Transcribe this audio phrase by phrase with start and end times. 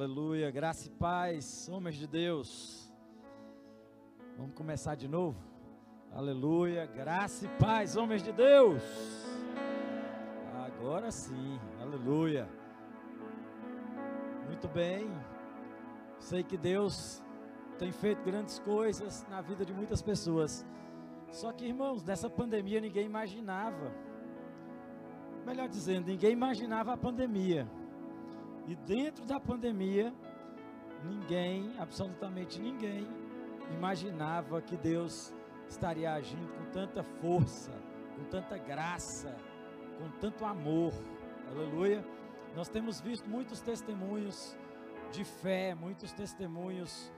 [0.00, 2.90] Aleluia, graça e paz, homens de Deus.
[4.34, 5.38] Vamos começar de novo?
[6.10, 8.82] Aleluia, graça e paz, homens de Deus.
[10.64, 12.48] Agora sim, aleluia.
[14.46, 15.06] Muito bem,
[16.18, 17.22] sei que Deus
[17.78, 20.64] tem feito grandes coisas na vida de muitas pessoas.
[21.30, 23.92] Só que, irmãos, nessa pandemia ninguém imaginava.
[25.44, 27.68] Melhor dizendo, ninguém imaginava a pandemia.
[28.70, 30.14] E dentro da pandemia,
[31.04, 33.04] ninguém, absolutamente ninguém,
[33.74, 35.34] imaginava que Deus
[35.68, 37.72] estaria agindo com tanta força,
[38.14, 39.36] com tanta graça,
[39.98, 40.92] com tanto amor.
[41.50, 42.06] Aleluia.
[42.54, 44.56] Nós temos visto muitos testemunhos
[45.10, 47.12] de fé, muitos testemunhos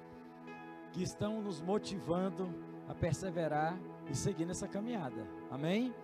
[0.90, 2.48] que estão nos motivando
[2.88, 3.78] a perseverar
[4.10, 5.28] e seguir nessa caminhada.
[5.50, 5.94] Amém?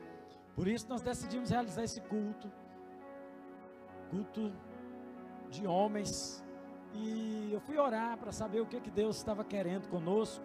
[0.54, 2.52] Por isso nós decidimos realizar esse culto.
[4.10, 4.52] Culto
[5.50, 6.44] de homens.
[6.94, 10.44] E eu fui orar para saber o que, que Deus estava querendo conosco.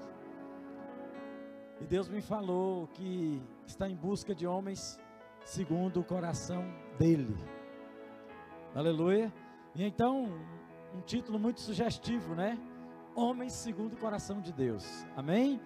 [1.81, 4.99] E Deus me falou que está em busca de homens
[5.43, 6.63] segundo o coração
[6.97, 7.35] dele.
[8.75, 9.33] Aleluia.
[9.75, 10.29] E então,
[10.95, 12.57] um título muito sugestivo, né?
[13.15, 15.05] Homens segundo o coração de Deus.
[15.15, 15.59] Amém?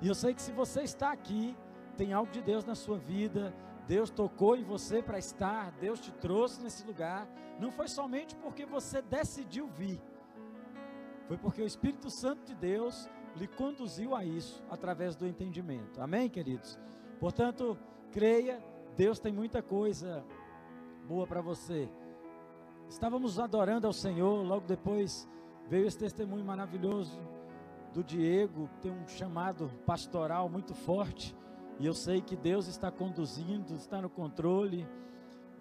[0.00, 1.56] E eu sei que se você está aqui,
[1.96, 3.54] tem algo de Deus na sua vida,
[3.86, 8.64] Deus tocou em você para estar, Deus te trouxe nesse lugar, não foi somente porque
[8.64, 10.00] você decidiu vir,
[11.26, 16.00] foi porque o Espírito Santo de Deus lhe conduziu a isso através do entendimento.
[16.00, 16.78] Amém, queridos?
[17.18, 17.78] Portanto,
[18.10, 18.62] creia,
[18.96, 20.24] Deus tem muita coisa
[21.06, 21.88] boa para você.
[22.88, 25.28] Estávamos adorando ao Senhor, logo depois
[25.68, 27.18] veio esse testemunho maravilhoso
[27.92, 31.34] do Diego, tem um chamado pastoral muito forte.
[31.78, 34.86] E eu sei que Deus está conduzindo, está no controle,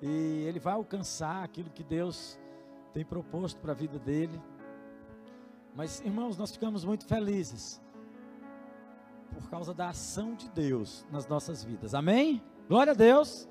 [0.02, 2.40] e ele vai alcançar aquilo que Deus
[2.94, 4.42] tem proposto para a vida dele.
[5.76, 7.82] Mas, irmãos, nós ficamos muito felizes
[9.34, 11.96] por causa da ação de Deus nas nossas vidas.
[11.96, 12.42] Amém?
[12.68, 13.48] Glória a Deus.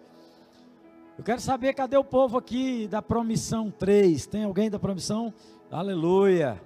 [1.17, 4.27] Eu quero saber cadê o povo aqui da Promissão 3?
[4.27, 5.33] Tem alguém da Promissão?
[5.71, 6.61] Aleluia.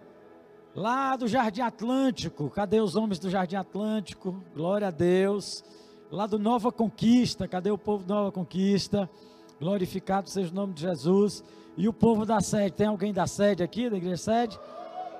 [0.75, 4.43] Lá do Jardim Atlântico, cadê os homens do Jardim Atlântico?
[4.55, 5.65] Glória a Deus.
[6.11, 9.11] Lá do Nova Conquista, cadê o povo Nova Conquista?
[9.59, 11.43] Glorificado seja o nome de Jesus.
[11.77, 14.59] E o povo da sede, tem alguém da sede aqui, da igreja sede?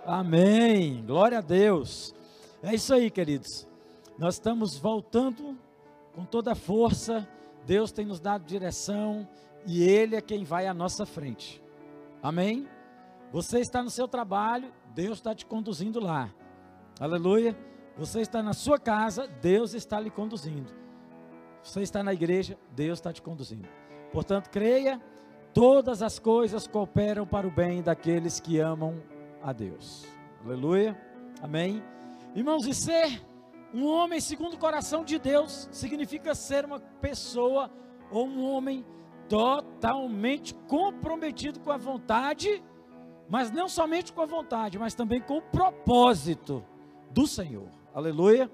[0.07, 1.05] Amém.
[1.05, 2.15] Glória a Deus.
[2.63, 3.67] É isso aí, queridos.
[4.19, 5.57] Nós estamos voltando
[6.15, 7.27] com toda a força.
[7.67, 9.27] Deus tem nos dado direção
[9.67, 11.61] e Ele é quem vai à nossa frente.
[12.23, 12.69] Amém?
[13.33, 16.31] Você está no seu trabalho, Deus está te conduzindo lá.
[17.01, 17.57] Aleluia.
[17.97, 20.73] Você está na sua casa, Deus está lhe conduzindo.
[21.63, 23.69] Você está na igreja, Deus está te conduzindo.
[24.13, 25.01] Portanto, creia,
[25.53, 29.03] todas as coisas cooperam para o bem daqueles que amam
[29.43, 30.05] a Deus.
[30.45, 31.01] Aleluia.
[31.43, 31.83] Amém.
[32.35, 33.25] Irmãos, e ser
[33.73, 37.71] um homem segundo o coração de Deus significa ser uma pessoa
[38.11, 38.85] ou um homem
[39.29, 42.63] totalmente comprometido com a vontade
[43.29, 46.65] mas não somente com a vontade, mas também com o propósito
[47.11, 47.69] do Senhor.
[47.95, 48.51] Aleluia.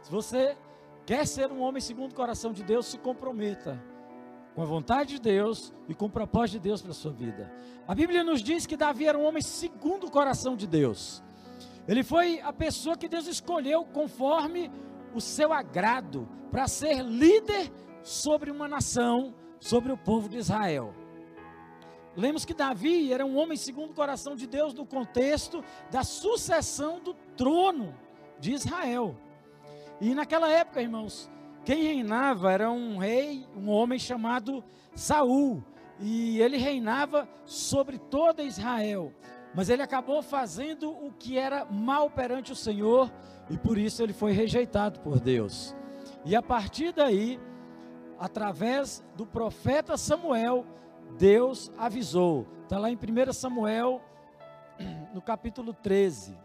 [0.00, 0.56] Se você
[1.04, 3.82] quer ser um homem segundo o coração de Deus, se comprometa
[4.54, 7.52] com a vontade de Deus e com o propósito de Deus para a sua vida.
[7.88, 11.20] A Bíblia nos diz que Davi era um homem segundo o coração de Deus.
[11.88, 14.70] Ele foi a pessoa que Deus escolheu conforme
[15.12, 17.72] o seu agrado para ser líder
[18.04, 20.94] sobre uma nação, sobre o povo de Israel.
[22.14, 25.60] Lemos que Davi era um homem segundo o coração de Deus no contexto
[25.90, 28.05] da sucessão do trono
[28.38, 29.16] de Israel.
[30.00, 31.30] E naquela época, irmãos,
[31.64, 34.62] quem reinava era um rei, um homem chamado
[34.94, 35.64] Saul,
[35.98, 39.12] e ele reinava sobre toda Israel.
[39.54, 43.10] Mas ele acabou fazendo o que era mal perante o Senhor,
[43.48, 45.74] e por isso ele foi rejeitado por Deus.
[46.24, 47.40] E a partir daí,
[48.18, 50.64] através do profeta Samuel,
[51.18, 52.46] Deus avisou.
[52.64, 54.02] Está lá em 1 Samuel,
[55.14, 56.36] no capítulo 13,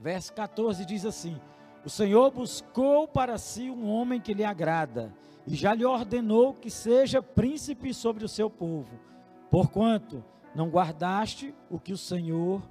[0.00, 1.40] verso 14, diz assim:
[1.84, 5.12] O Senhor buscou para si um homem que lhe agrada,
[5.46, 8.98] e já lhe ordenou que seja príncipe sobre o seu povo,
[9.50, 12.62] porquanto não guardaste o que o Senhor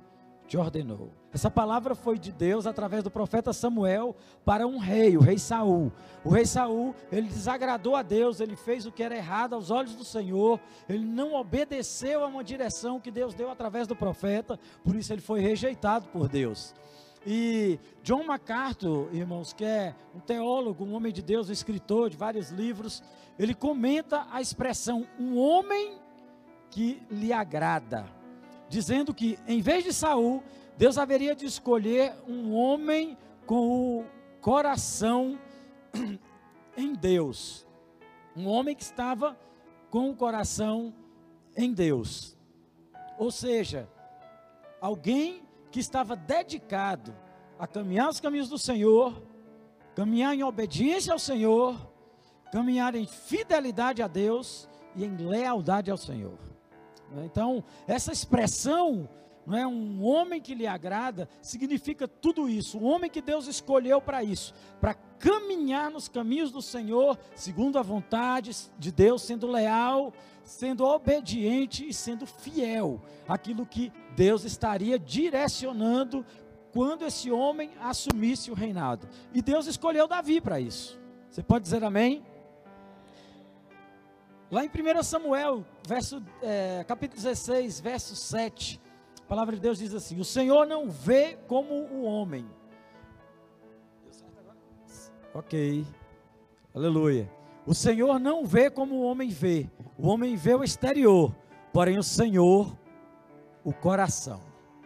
[0.47, 1.11] te ordenou.
[1.33, 5.91] Essa palavra foi de Deus através do profeta Samuel para um rei, o rei Saul.
[6.23, 9.95] O rei Saul, ele desagradou a Deus, ele fez o que era errado aos olhos
[9.95, 14.95] do Senhor, ele não obedeceu a uma direção que Deus deu através do profeta, por
[14.95, 16.73] isso ele foi rejeitado por Deus.
[17.25, 22.15] E John MacArthur, irmãos, que é um teólogo, um homem de Deus, um escritor de
[22.15, 23.01] vários livros,
[23.39, 25.97] ele comenta a expressão um homem
[26.69, 28.05] que lhe agrada.
[28.67, 30.43] dizendo que em vez de Saul,
[30.77, 34.05] Deus haveria de escolher um homem com o
[34.41, 35.39] coração
[36.75, 37.65] em Deus.
[38.35, 39.37] Um homem que estava
[39.89, 40.93] com o coração
[41.55, 42.35] em Deus.
[43.17, 43.87] Ou seja,
[44.81, 45.44] alguém
[45.75, 47.13] que estava dedicado
[47.59, 49.21] a caminhar os caminhos do Senhor,
[49.93, 51.75] caminhar em obediência ao Senhor,
[52.49, 56.39] caminhar em fidelidade a Deus e em lealdade ao Senhor.
[57.25, 59.09] Então, essa expressão
[59.45, 62.79] não é um homem que lhe agrada, significa tudo isso.
[62.79, 67.81] Um homem que Deus escolheu para isso, para caminhar nos caminhos do Senhor, segundo a
[67.81, 70.13] vontade de Deus, sendo leal,
[70.45, 76.25] sendo obediente e sendo fiel àquilo que Deus estaria direcionando
[76.71, 79.07] quando esse homem assumisse o reinado.
[79.33, 80.99] E Deus escolheu Davi para isso.
[81.29, 82.23] Você pode dizer amém?
[84.51, 88.79] Lá em 1 Samuel, verso, é, capítulo 16, verso 7,
[89.19, 92.45] a palavra de Deus diz assim: O Senhor não vê como o homem.
[95.33, 95.85] Ok,
[96.73, 97.29] aleluia.
[97.65, 99.69] O Senhor não vê como o homem vê.
[99.97, 101.35] O homem vê o exterior,
[101.73, 102.77] porém o Senhor,
[103.63, 104.39] o coração.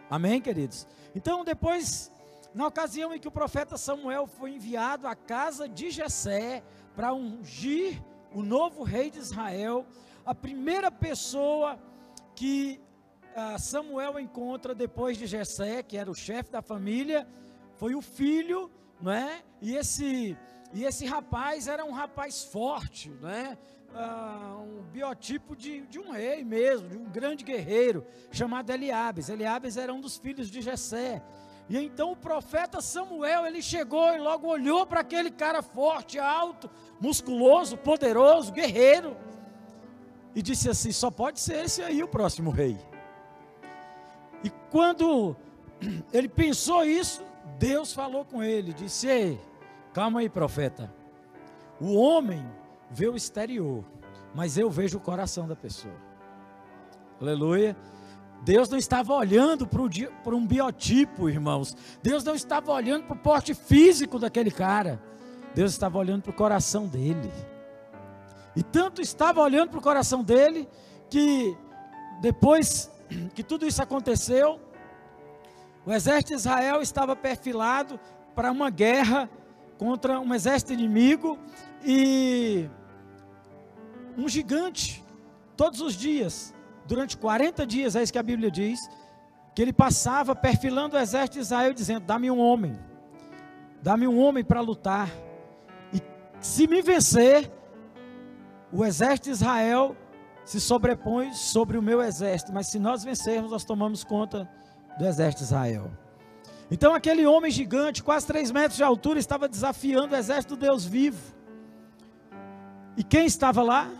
[0.08, 0.88] Amém, queridos?
[1.14, 2.10] Então, depois,
[2.54, 6.62] na ocasião em que o profeta Samuel foi enviado à casa de Jessé
[6.96, 9.84] para ungir o novo rei de Israel,
[10.24, 11.78] a primeira pessoa
[12.34, 12.80] que
[13.36, 17.26] ah, Samuel encontra depois de Jessé, que era o chefe da família,
[17.76, 19.42] foi o filho, não é?
[19.60, 20.36] E esse
[20.72, 23.58] e esse rapaz era um rapaz forte, né?
[23.92, 29.28] Ah, um biotipo de, de um rei mesmo, de um grande guerreiro, chamado Eliabes.
[29.28, 31.20] Eliabes era um dos filhos de Jessé.
[31.68, 36.70] E então o profeta Samuel, ele chegou e logo olhou para aquele cara forte, alto,
[37.00, 39.16] musculoso, poderoso, guerreiro,
[40.34, 42.78] e disse assim: só pode ser esse aí o próximo rei.
[44.44, 45.36] E quando
[46.12, 47.24] ele pensou isso,
[47.58, 49.40] Deus falou com ele, disse: Ei,
[49.92, 50.92] calma aí, profeta.
[51.80, 52.44] O homem
[52.90, 53.84] vê o exterior,
[54.34, 55.94] mas eu vejo o coração da pessoa.
[57.20, 57.76] Aleluia.
[58.42, 61.76] Deus não estava olhando para um biotipo, irmãos.
[62.02, 65.00] Deus não estava olhando para o porte físico daquele cara.
[65.54, 67.30] Deus estava olhando para o coração dele.
[68.56, 70.68] E tanto estava olhando para o coração dele,
[71.08, 71.56] que
[72.20, 72.90] depois
[73.34, 74.60] que tudo isso aconteceu,
[75.84, 77.98] o exército de Israel estava perfilado
[78.34, 79.28] para uma guerra
[79.80, 81.38] contra um exército inimigo
[81.82, 82.68] e
[84.14, 85.02] um gigante,
[85.56, 86.54] todos os dias,
[86.86, 88.78] durante 40 dias, é isso que a Bíblia diz,
[89.54, 92.78] que ele passava perfilando o exército de Israel, dizendo: Dá-me um homem,
[93.80, 95.08] dá-me um homem para lutar.
[95.94, 96.02] E
[96.42, 97.50] se me vencer,
[98.70, 99.96] o exército de Israel
[100.44, 104.46] se sobrepõe sobre o meu exército, mas se nós vencermos, nós tomamos conta
[104.98, 105.90] do exército de Israel.
[106.70, 110.84] Então aquele homem gigante, quase 3 metros de altura, estava desafiando o exército do Deus
[110.84, 111.34] vivo.
[112.96, 113.90] E quem estava lá?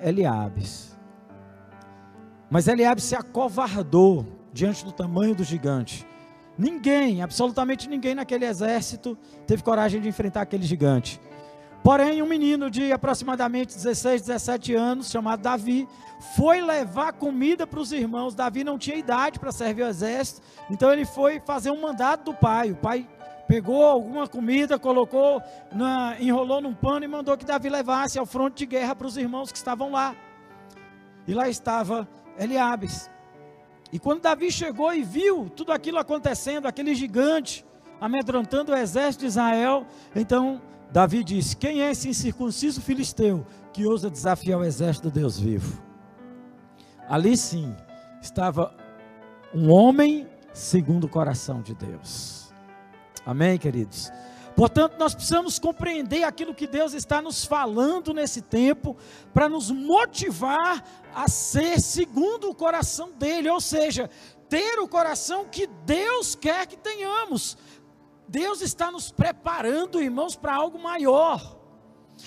[0.00, 0.96] Eliabes.
[2.50, 6.06] Mas Eliabe se acovardou diante do tamanho do gigante.
[6.56, 9.16] Ninguém, absolutamente ninguém naquele exército
[9.46, 11.20] teve coragem de enfrentar aquele gigante.
[11.82, 15.88] Porém, um menino de aproximadamente 16, 17 anos, chamado Davi,
[16.36, 18.34] foi levar comida para os irmãos.
[18.34, 22.34] Davi não tinha idade para servir o exército, então ele foi fazer um mandado do
[22.34, 22.72] pai.
[22.72, 23.08] O pai
[23.46, 25.42] pegou alguma comida, colocou,
[25.72, 29.16] na, enrolou num pano e mandou que Davi levasse ao fronte de guerra para os
[29.16, 30.14] irmãos que estavam lá.
[31.26, 32.06] E lá estava
[32.38, 33.10] Eliabes.
[33.90, 37.64] E quando Davi chegou e viu tudo aquilo acontecendo, aquele gigante
[38.00, 44.10] amedrontando o exército de Israel, então Davi disse: Quem é esse incircunciso filisteu que ousa
[44.10, 45.82] desafiar o exército do Deus vivo?
[47.08, 47.74] Ali sim
[48.20, 48.74] estava
[49.54, 52.52] um homem segundo o coração de Deus.
[53.24, 54.10] Amém, queridos?
[54.56, 58.96] Portanto, nós precisamos compreender aquilo que Deus está nos falando nesse tempo,
[59.32, 60.82] para nos motivar
[61.14, 64.10] a ser segundo o coração dele, ou seja,
[64.48, 67.56] ter o coração que Deus quer que tenhamos.
[68.28, 71.58] Deus está nos preparando, irmãos, para algo maior.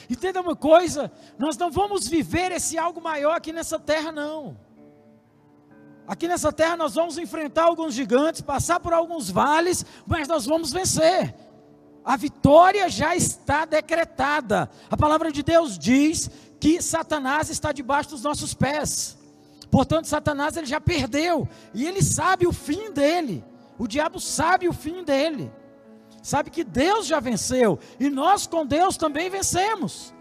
[0.10, 4.58] Entenda uma coisa: nós não vamos viver esse algo maior aqui nessa terra, não.
[6.08, 10.72] Aqui nessa terra nós vamos enfrentar alguns gigantes, passar por alguns vales, mas nós vamos
[10.72, 11.34] vencer.
[12.04, 14.70] A vitória já está decretada.
[14.90, 16.30] A palavra de Deus diz
[16.60, 19.18] que Satanás está debaixo dos nossos pés.
[19.70, 23.44] Portanto, Satanás ele já perdeu e ele sabe o fim dele.
[23.78, 25.52] O diabo sabe o fim dele.
[26.22, 30.14] Sabe que Deus já venceu e nós com Deus também vencemos.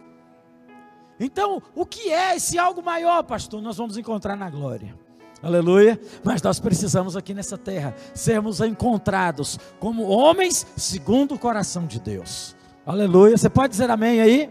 [1.18, 3.60] Então, o que é esse algo maior, pastor?
[3.60, 4.98] Nós vamos encontrar na glória.
[5.42, 6.00] Aleluia.
[6.24, 12.56] Mas nós precisamos aqui nessa terra sermos encontrados como homens segundo o coração de Deus.
[12.86, 13.36] Aleluia.
[13.36, 14.50] Você pode dizer amém aí?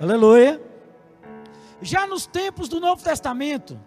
[0.00, 0.60] Aleluia.
[1.80, 3.78] Já nos tempos do Novo Testamento,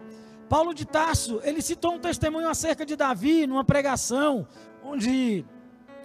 [0.48, 4.48] Paulo de Tarso, ele citou um testemunho acerca de Davi numa pregação
[4.84, 5.46] onde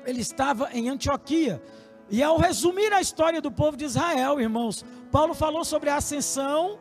[0.05, 1.63] ele estava em Antioquia.
[2.11, 6.79] E ao resumir a história do povo de Israel, irmãos, Paulo falou sobre a ascensão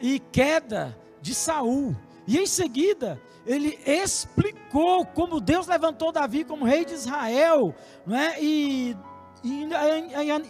[0.00, 1.96] e queda de Saul.
[2.26, 7.74] E em seguida, ele explicou como Deus levantou Davi como rei de Israel,
[8.06, 8.34] né?
[8.40, 8.96] e,
[9.42, 9.66] e,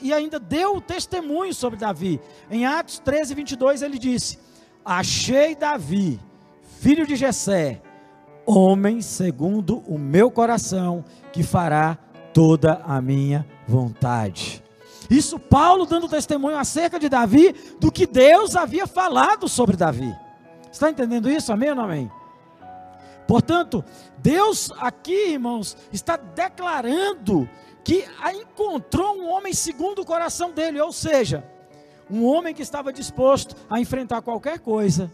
[0.02, 2.20] e ainda deu testemunho sobre Davi.
[2.50, 4.38] Em Atos 13, 22, ele disse:
[4.84, 6.20] Achei Davi,
[6.80, 7.80] filho de Jessé,
[8.46, 11.98] homem segundo o meu coração, que fará
[12.32, 14.62] toda a minha vontade.
[15.10, 20.14] Isso Paulo dando testemunho acerca de Davi do que Deus havia falado sobre Davi.
[20.70, 21.52] Está entendendo isso?
[21.52, 22.10] Amém ou não amém?
[23.26, 23.84] Portanto,
[24.18, 27.48] Deus aqui, irmãos, está declarando
[27.84, 31.44] que encontrou um homem segundo o coração dele, ou seja,
[32.10, 35.10] um homem que estava disposto a enfrentar qualquer coisa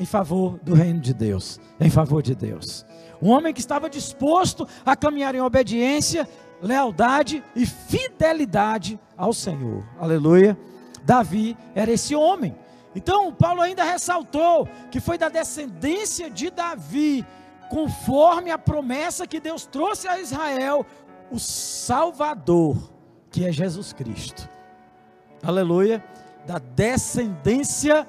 [0.00, 2.86] em favor do reino de Deus, em favor de Deus.
[3.20, 6.26] Um homem que estava disposto a caminhar em obediência,
[6.62, 9.84] lealdade e fidelidade ao Senhor.
[10.00, 10.58] Aleluia.
[11.04, 12.56] Davi era esse homem.
[12.94, 17.24] Então, Paulo ainda ressaltou que foi da descendência de Davi,
[17.68, 20.86] conforme a promessa que Deus trouxe a Israel,
[21.30, 22.90] o Salvador,
[23.30, 24.48] que é Jesus Cristo.
[25.42, 26.02] Aleluia.
[26.46, 28.08] Da descendência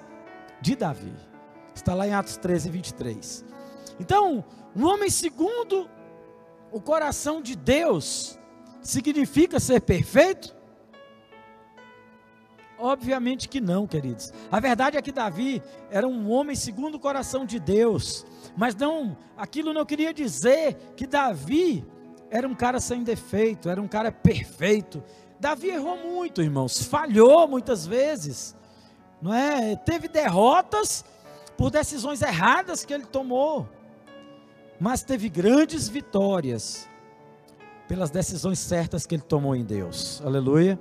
[0.62, 1.30] de Davi.
[1.81, 3.43] Está lá em Atos 13, 23.
[4.00, 4.45] Então,
[4.75, 5.89] um homem segundo
[6.71, 8.38] o coração de Deus
[8.83, 10.55] significa ser perfeito?
[12.77, 14.31] Obviamente que não, queridos.
[14.51, 15.59] A verdade é que Davi
[15.89, 21.07] era um homem segundo o coração de Deus, mas não, aquilo não queria dizer que
[21.07, 21.83] Davi
[22.29, 25.03] era um cara sem defeito, era um cara perfeito.
[25.39, 28.55] Davi errou muito, irmãos, falhou muitas vezes,
[29.19, 29.75] não é?
[29.77, 31.03] Teve derrotas
[31.62, 33.70] por decisões erradas que ele tomou,
[34.80, 36.89] mas teve grandes vitórias
[37.88, 40.24] pelas decisões certas que ele tomou em Deus.
[40.25, 40.80] Aleluia.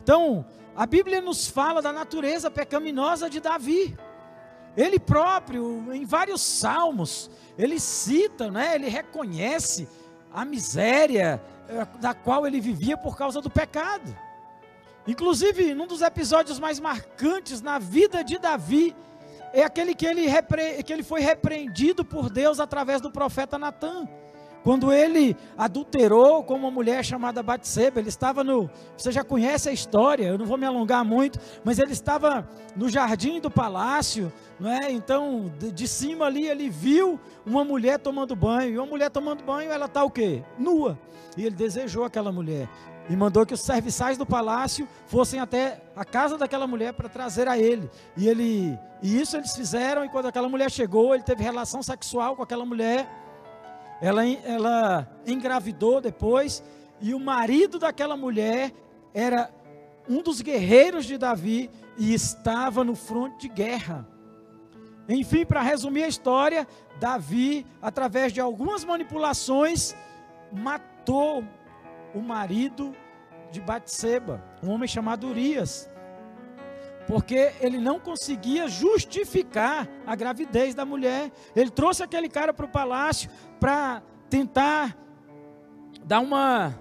[0.00, 3.98] Então, a Bíblia nos fala da natureza pecaminosa de Davi.
[4.76, 7.28] Ele próprio, em vários salmos,
[7.58, 9.88] ele cita, né, ele reconhece
[10.32, 14.16] a miséria eh, da qual ele vivia por causa do pecado.
[15.08, 18.94] Inclusive, num dos episódios mais marcantes na vida de Davi,
[19.54, 20.82] é aquele que ele, repre...
[20.82, 24.08] que ele foi repreendido por Deus através do profeta Natan.
[24.64, 28.68] Quando ele adulterou com uma mulher chamada Batseba, ele estava no.
[28.96, 32.88] Você já conhece a história, eu não vou me alongar muito, mas ele estava no
[32.88, 34.90] jardim do palácio, não é?
[34.90, 39.70] Então, de, cima ali, ele viu uma mulher tomando banho, e uma mulher tomando banho,
[39.70, 40.42] ela está o quê?
[40.58, 40.98] Nua.
[41.36, 42.66] E ele desejou aquela mulher
[43.08, 47.48] e mandou que os serviçais do palácio fossem até a casa daquela mulher para trazer
[47.48, 47.90] a ele.
[48.16, 52.34] E ele e isso eles fizeram e quando aquela mulher chegou, ele teve relação sexual
[52.34, 53.06] com aquela mulher
[54.00, 56.62] ela, ela engravidou depois,
[57.00, 58.72] e o marido daquela mulher
[59.12, 59.50] era
[60.08, 64.06] um dos guerreiros de Davi e estava no fronte de guerra.
[65.08, 66.66] Enfim, para resumir a história,
[66.98, 69.94] Davi, através de algumas manipulações,
[70.52, 71.44] matou
[72.14, 72.94] o marido
[73.50, 75.88] de Batseba, um homem chamado Urias
[77.06, 81.30] porque ele não conseguia justificar a gravidez da mulher.
[81.54, 83.30] Ele trouxe aquele cara para o palácio
[83.60, 84.96] para tentar
[86.04, 86.74] dar uma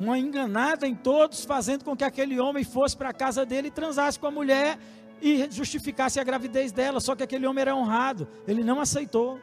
[0.00, 3.70] uma enganada em todos, fazendo com que aquele homem fosse para a casa dele e
[3.70, 4.78] transasse com a mulher
[5.20, 7.00] e justificasse a gravidez dela.
[7.00, 9.40] Só que aquele homem era honrado, ele não aceitou.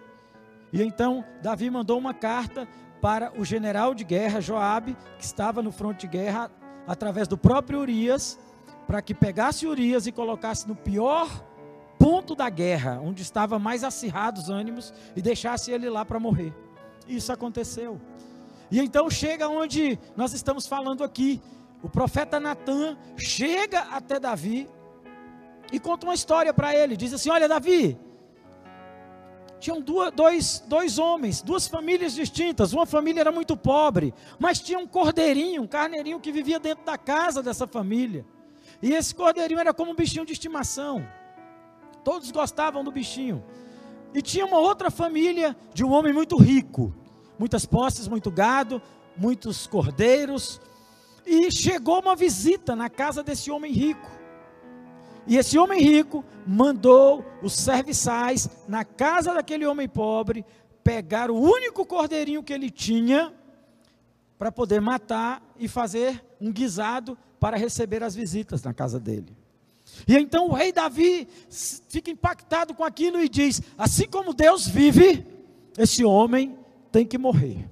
[0.72, 2.66] E então Davi mandou uma carta
[3.06, 6.50] para o general de guerra Joabe, que estava no fronte de guerra,
[6.88, 8.40] através do próprio Urias,
[8.88, 11.30] para que pegasse Urias e colocasse no pior
[12.00, 16.52] ponto da guerra, onde estava mais acirrados os ânimos, e deixasse ele lá para morrer.
[17.08, 18.02] Isso aconteceu.
[18.72, 21.40] E então chega onde nós estamos falando aqui.
[21.84, 24.68] O profeta Natan chega até Davi
[25.72, 26.98] e conta uma história para ele.
[26.98, 28.00] Diz assim: Olha, Davi,
[29.66, 32.72] tinham duas, dois, dois homens, duas famílias distintas.
[32.72, 37.00] Uma família era muito pobre, mas tinha um cordeirinho, um carneirinho que vivia dentro da
[37.00, 38.24] casa dessa família.
[38.80, 41.04] E esse cordeirinho era como um bichinho de estimação.
[42.04, 43.44] Todos gostavam do bichinho.
[44.14, 46.94] E tinha uma outra família de um homem muito rico.
[47.40, 48.80] Muitas posses, muito gado,
[49.18, 50.62] muitos cordeiros.
[51.26, 54.12] E chegou uma visita na casa desse homem rico.
[55.27, 60.46] E esse homem rico mandou os serviçais na casa daquele homem pobre
[60.84, 63.34] pegar o único cordeirinho que ele tinha
[64.38, 69.36] para poder matar e fazer um guisado para receber as visitas na casa dele.
[70.08, 71.27] E então o rei Davi
[71.89, 75.25] fica impactado com aquilo e diz: Assim como Deus vive,
[75.77, 76.58] esse homem
[76.91, 77.70] tem que morrer.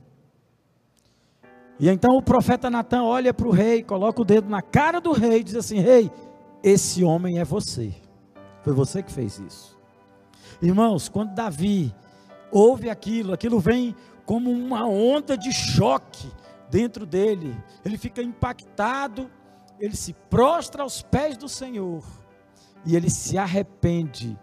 [1.80, 5.12] E então o profeta Natan olha para o rei, coloca o dedo na cara do
[5.12, 6.12] rei e diz assim: Rei,
[6.64, 7.94] esse homem é você.
[8.62, 9.78] Foi você que fez isso.
[10.62, 11.94] Irmãos, quando Davi
[12.50, 13.94] ouve aquilo, aquilo vem
[14.26, 16.32] como uma onda de choque
[16.70, 17.54] dentro dele.
[17.84, 19.30] Ele fica impactado,
[19.80, 22.04] ele se prostra aos pés do Senhor
[22.86, 24.40] e ele se arrepende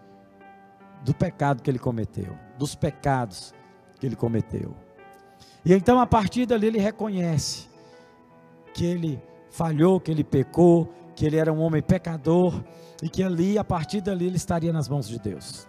[1.03, 3.53] do pecado que ele cometeu, dos pecados
[3.99, 4.75] que ele cometeu.
[5.65, 7.67] E então a partir dali ele reconhece
[8.73, 12.63] que ele falhou, que ele pecou, que ele era um homem pecador
[13.01, 15.67] e que ali, a partir dali, ele estaria nas mãos de Deus.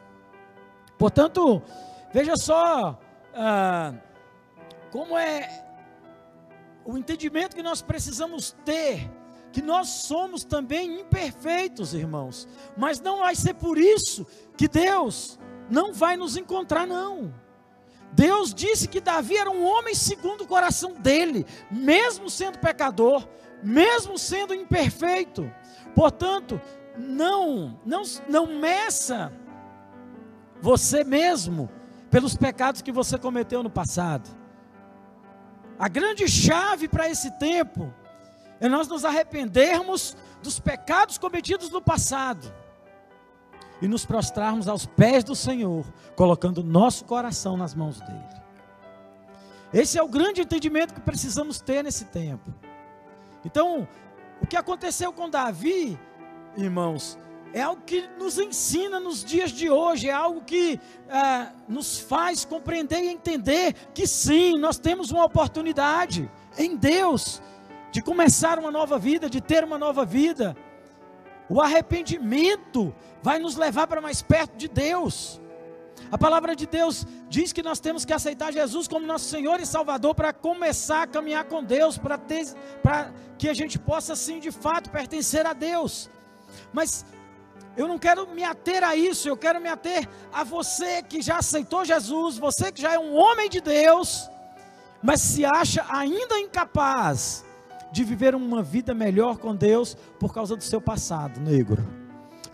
[0.99, 1.62] Portanto,
[2.12, 2.99] veja só
[3.34, 3.94] ah,
[4.90, 5.64] como é
[6.84, 9.11] o entendimento que nós precisamos ter
[9.52, 15.38] que nós somos também imperfeitos, irmãos, mas não vai ser por isso que Deus
[15.70, 17.32] não vai nos encontrar, não.
[18.14, 23.26] Deus disse que Davi era um homem segundo o coração dele, mesmo sendo pecador,
[23.62, 25.50] mesmo sendo imperfeito.
[25.95, 26.61] Portanto,
[26.97, 29.33] não, não, não meça
[30.61, 31.71] você mesmo
[32.11, 34.28] pelos pecados que você cometeu no passado.
[35.78, 37.92] A grande chave para esse tempo
[38.61, 42.52] é nós nos arrependermos dos pecados cometidos no passado
[43.81, 48.42] e nos prostrarmos aos pés do Senhor, colocando nosso coração nas mãos dele.
[49.73, 52.52] Esse é o grande entendimento que precisamos ter nesse tempo.
[53.44, 53.88] Então,
[54.40, 55.99] o que aconteceu com Davi,
[56.56, 57.18] irmãos,
[57.52, 62.44] é algo que nos ensina nos dias de hoje, é algo que é, nos faz
[62.44, 67.42] compreender e entender que sim, nós temos uma oportunidade em Deus
[67.90, 70.57] de começar uma nova vida, de ter uma nova vida.
[71.48, 75.41] O arrependimento vai nos levar para mais perto de Deus.
[76.12, 79.64] A palavra de Deus diz que nós temos que aceitar Jesus como nosso Senhor e
[79.64, 84.90] Salvador para começar a caminhar com Deus, para que a gente possa sim de fato
[84.90, 86.11] pertencer a Deus.
[86.70, 87.07] Mas
[87.79, 91.38] eu não quero me ater a isso, eu quero me ater a você que já
[91.38, 94.29] aceitou Jesus, você que já é um homem de Deus,
[95.03, 97.42] mas se acha ainda incapaz
[97.90, 101.83] de viver uma vida melhor com Deus por causa do seu passado negro.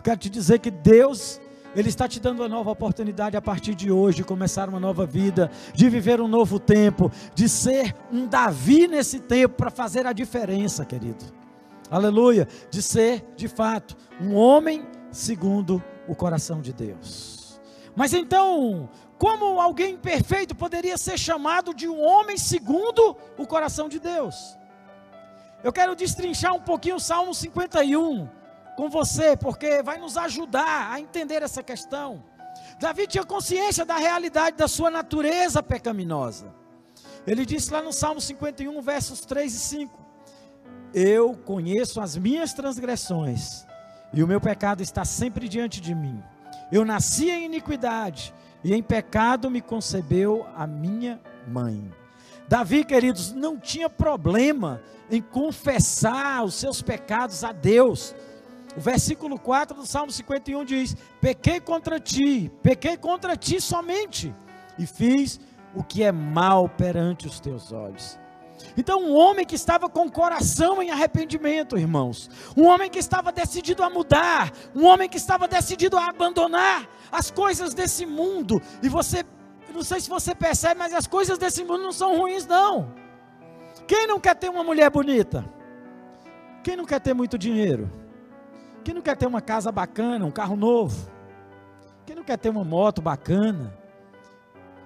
[0.01, 1.41] Quero te dizer que Deus,
[1.75, 5.05] Ele está te dando uma nova oportunidade a partir de hoje, de começar uma nova
[5.05, 10.13] vida, de viver um novo tempo, de ser um Davi nesse tempo para fazer a
[10.13, 11.25] diferença, querido.
[11.89, 12.47] Aleluia!
[12.71, 17.59] De ser, de fato, um homem segundo o coração de Deus.
[17.95, 23.99] Mas então, como alguém perfeito poderia ser chamado de um homem segundo o coração de
[23.99, 24.57] Deus?
[25.63, 28.38] Eu quero destrinchar um pouquinho o Salmo 51
[28.79, 32.23] com você, porque vai nos ajudar a entender essa questão.
[32.79, 36.55] Davi tinha consciência da realidade da sua natureza pecaminosa.
[37.27, 39.99] Ele disse lá no Salmo 51, versos 3 e 5:
[40.93, 43.65] Eu conheço as minhas transgressões,
[44.13, 46.23] e o meu pecado está sempre diante de mim.
[46.71, 51.83] Eu nasci em iniquidade, e em pecado me concebeu a minha mãe.
[52.47, 58.15] Davi, queridos, não tinha problema em confessar os seus pecados a Deus.
[58.77, 64.33] O versículo 4 do Salmo 51 diz: Pequei contra ti, pequei contra ti somente,
[64.77, 65.39] e fiz
[65.75, 68.19] o que é mal perante os teus olhos.
[68.77, 73.31] Então, um homem que estava com o coração em arrependimento, irmãos, um homem que estava
[73.31, 78.89] decidido a mudar, um homem que estava decidido a abandonar as coisas desse mundo, e
[78.89, 79.23] você
[79.73, 82.93] não sei se você percebe, mas as coisas desse mundo não são ruins, não.
[83.87, 85.45] Quem não quer ter uma mulher bonita?
[86.63, 87.89] Quem não quer ter muito dinheiro?
[88.83, 91.11] Quem não quer ter uma casa bacana, um carro novo?
[92.05, 93.77] Quem não quer ter uma moto bacana?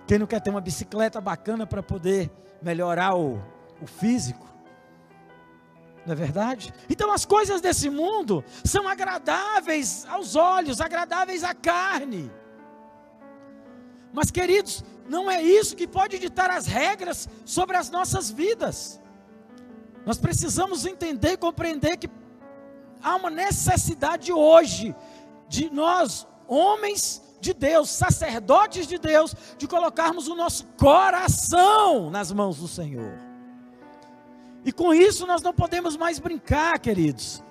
[0.08, 2.30] Quem não quer ter uma bicicleta bacana para poder
[2.62, 3.42] melhorar o,
[3.82, 4.46] o físico?
[6.06, 6.74] Não é verdade?
[6.90, 12.30] Então as coisas desse mundo são agradáveis aos olhos, agradáveis à carne.
[14.12, 19.02] Mas, queridos, não é isso que pode ditar as regras sobre as nossas vidas.
[20.06, 22.08] Nós precisamos entender e compreender que
[23.04, 24.96] há uma necessidade hoje
[25.48, 32.58] de nós, homens de Deus, sacerdotes de Deus, de colocarmos o nosso coração nas mãos
[32.58, 33.20] do Senhor.
[34.66, 37.44] E com isso nós não podemos mais brincar, queridos.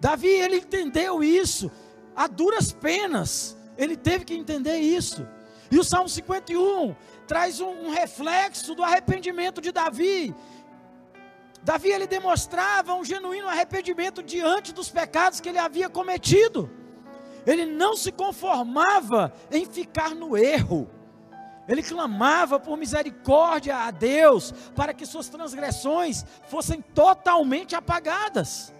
[0.00, 1.70] Davi, ele entendeu isso,
[2.16, 5.28] a duras penas, ele teve que entender isso.
[5.70, 10.34] E o Salmo 51 traz um, um reflexo do arrependimento de Davi.
[11.62, 16.70] Davi ele demonstrava um genuíno arrependimento diante dos pecados que ele havia cometido.
[17.46, 20.88] Ele não se conformava em ficar no erro.
[21.68, 28.74] Ele clamava por misericórdia a Deus para que suas transgressões fossem totalmente apagadas.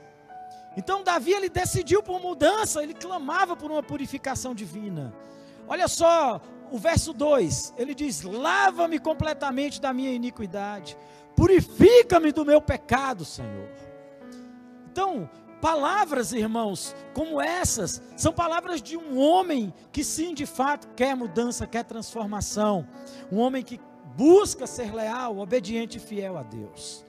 [0.77, 5.15] Então Davi ele decidiu por mudança, ele clamava por uma purificação divina.
[5.69, 6.41] Olha só
[6.71, 10.97] o verso 2, ele diz: Lava-me completamente da minha iniquidade,
[11.41, 13.67] purifica-me do meu pecado, Senhor.
[14.93, 15.27] Então,
[15.59, 21.67] palavras, irmãos, como essas, são palavras de um homem que sim, de fato, quer mudança,
[21.67, 22.87] quer transformação.
[23.33, 23.81] Um homem que
[24.15, 27.07] busca ser leal, obediente e fiel a Deus.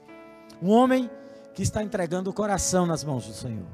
[0.62, 1.10] Um homem
[1.52, 3.68] que está entregando o coração nas mãos do Senhor.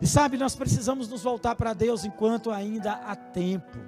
[0.00, 3.80] E sabe, nós precisamos nos voltar para Deus enquanto ainda há tempo.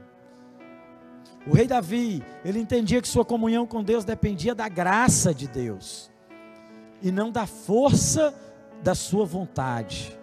[1.47, 6.11] O rei Davi, ele entendia que sua comunhão com Deus dependia da graça de Deus
[7.03, 8.33] e não da força
[8.83, 10.17] da sua vontade.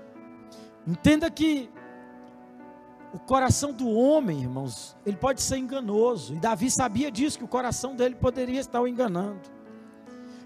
[0.88, 1.70] Entenda que
[3.14, 7.48] o coração do homem, irmãos, ele pode ser enganoso, e Davi sabia disso, que o
[7.50, 9.42] coração dele poderia estar o enganando.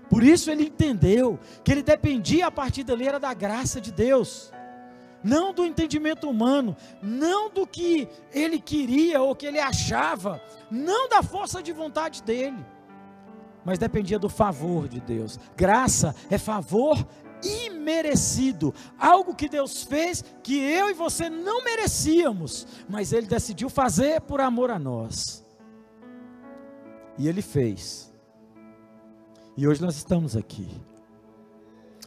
[0.10, 4.52] Por isso ele entendeu que ele dependia a partir dali era da graça de Deus
[5.24, 11.24] não do entendimento humano, não do que ele queria ou que ele achava, não da
[11.24, 12.64] força de vontade dele,
[13.64, 15.40] mas dependia do favor de Deus.
[15.56, 16.98] Graça é favor
[17.44, 24.22] imerecido, algo que Deus fez que eu e você não merecíamos, mas Ele decidiu fazer
[24.22, 25.44] por amor a nós.
[27.18, 28.12] E Ele fez.
[29.56, 30.70] E hoje nós estamos aqui.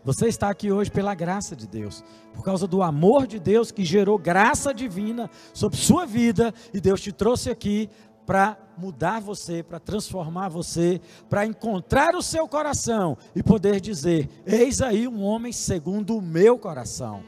[0.06, 3.84] Você está aqui hoje pela graça de Deus, por causa do amor de Deus que
[3.84, 7.90] gerou graça divina sobre sua vida e Deus te trouxe aqui
[8.24, 14.80] para mudar você, para transformar você, para encontrar o seu coração e poder dizer: Eis
[14.80, 17.24] aí um homem segundo o meu coração.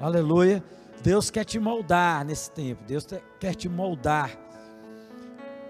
[0.00, 0.64] Aleluia.
[1.00, 3.06] Deus quer te moldar nesse tempo, Deus
[3.38, 4.36] quer te moldar.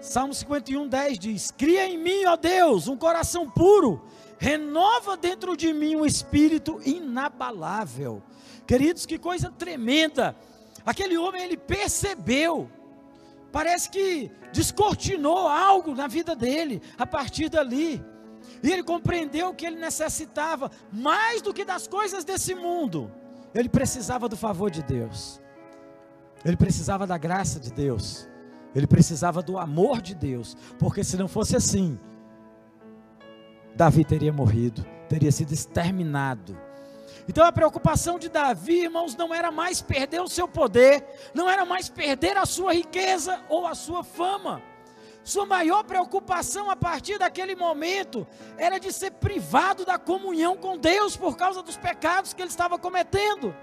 [0.01, 4.01] Salmo 51, 10 diz: Cria em mim, ó Deus, um coração puro
[4.39, 8.23] renova dentro de mim um espírito inabalável.
[8.65, 10.35] Queridos, que coisa tremenda.
[10.85, 12.71] Aquele homem, ele percebeu,
[13.51, 18.03] parece que descortinou algo na vida dele, a partir dali.
[18.63, 23.11] E ele compreendeu que ele necessitava, mais do que das coisas desse mundo,
[23.53, 25.41] ele precisava do favor de Deus,
[26.45, 28.27] ele precisava da graça de Deus,
[28.73, 31.99] ele precisava do amor de Deus, porque se não fosse assim,
[33.79, 36.59] Davi teria morrido, teria sido exterminado.
[37.29, 41.01] Então a preocupação de Davi, irmãos, não era mais perder o seu poder,
[41.33, 44.61] não era mais perder a sua riqueza ou a sua fama.
[45.23, 51.15] Sua maior preocupação a partir daquele momento era de ser privado da comunhão com Deus
[51.15, 53.55] por causa dos pecados que ele estava cometendo.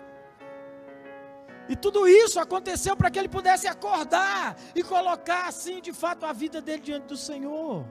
[1.68, 6.32] E tudo isso aconteceu para que ele pudesse acordar e colocar assim de fato a
[6.32, 7.84] vida dele diante do Senhor.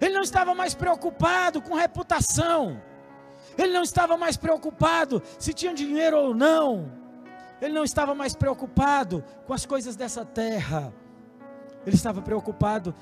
[0.00, 2.80] Ele não estava mais preocupado com reputação.
[3.58, 6.90] Ele não estava mais preocupado se tinha dinheiro ou não.
[7.60, 10.92] Ele não estava mais preocupado com as coisas dessa terra.
[11.86, 12.94] Ele estava preocupado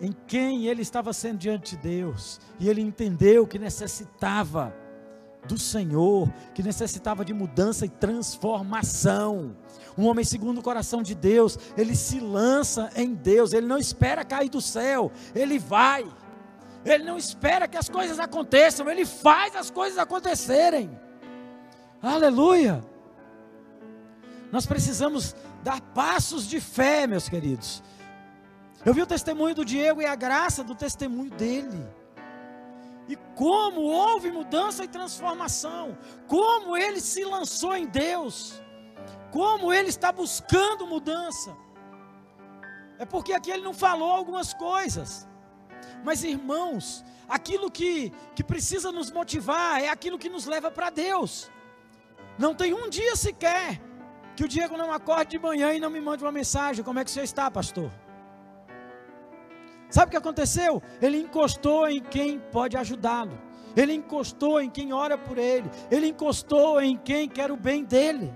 [0.00, 2.40] em quem ele estava sendo diante de Deus.
[2.58, 4.74] E ele entendeu que necessitava
[5.46, 9.56] do Senhor, que necessitava de mudança e transformação.
[9.96, 14.24] Um homem segundo o coração de Deus, ele se lança em Deus, ele não espera
[14.24, 16.06] cair do céu, ele vai.
[16.84, 20.90] Ele não espera que as coisas aconteçam, ele faz as coisas acontecerem.
[22.02, 22.84] Aleluia!
[24.50, 27.82] Nós precisamos dar passos de fé, meus queridos.
[28.84, 31.86] Eu vi o testemunho do Diego e a graça do testemunho dele.
[33.08, 38.60] E como houve mudança e transformação, como ele se lançou em Deus,
[39.30, 41.56] como ele está buscando mudança.
[42.98, 45.26] É porque aqui ele não falou algumas coisas.
[46.04, 51.50] Mas irmãos, aquilo que, que precisa nos motivar é aquilo que nos leva para Deus.
[52.38, 53.80] Não tem um dia sequer
[54.36, 57.04] que o Diego não acorde de manhã e não me mande uma mensagem: Como é
[57.04, 57.90] que você está, pastor?
[59.90, 60.82] Sabe o que aconteceu?
[61.02, 63.38] Ele encostou em quem pode ajudá-lo.
[63.76, 65.70] Ele encostou em quem ora por ele.
[65.90, 68.32] Ele encostou em quem quer o bem dele.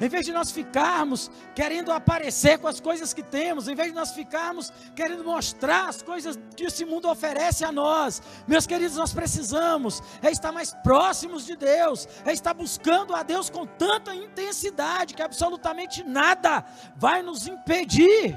[0.00, 3.94] Em vez de nós ficarmos querendo aparecer com as coisas que temos, em vez de
[3.94, 9.14] nós ficarmos querendo mostrar as coisas que esse mundo oferece a nós, meus queridos, nós
[9.14, 15.14] precisamos é estar mais próximos de Deus, é estar buscando a Deus com tanta intensidade
[15.14, 16.64] que absolutamente nada
[16.96, 18.36] vai nos impedir,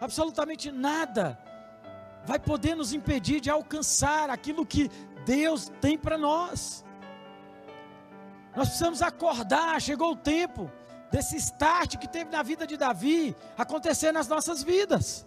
[0.00, 1.38] absolutamente nada
[2.24, 4.90] vai poder nos impedir de alcançar aquilo que
[5.26, 6.83] Deus tem para nós.
[8.56, 10.70] Nós precisamos acordar, chegou o tempo
[11.10, 15.26] desse start que teve na vida de Davi acontecer nas nossas vidas.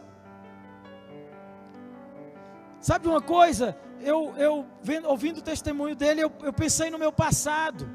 [2.80, 3.78] Sabe uma coisa?
[4.00, 7.90] Eu, eu vendo, ouvindo o testemunho dele, eu, eu pensei no meu passado.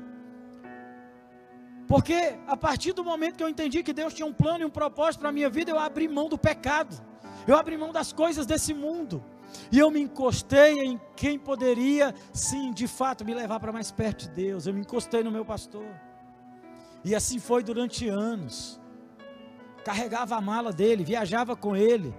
[1.87, 4.71] Porque a partir do momento que eu entendi que Deus tinha um plano e um
[4.71, 6.95] propósito para a minha vida, eu abri mão do pecado.
[7.47, 9.25] Eu abri mão das coisas desse mundo.
[9.70, 14.22] E eu me encostei em quem poderia, sim, de fato, me levar para mais perto
[14.22, 14.66] de Deus.
[14.66, 15.86] Eu me encostei no meu pastor.
[17.04, 18.80] E assim foi durante anos.
[19.84, 22.14] Carregava a mala dele, viajava com ele.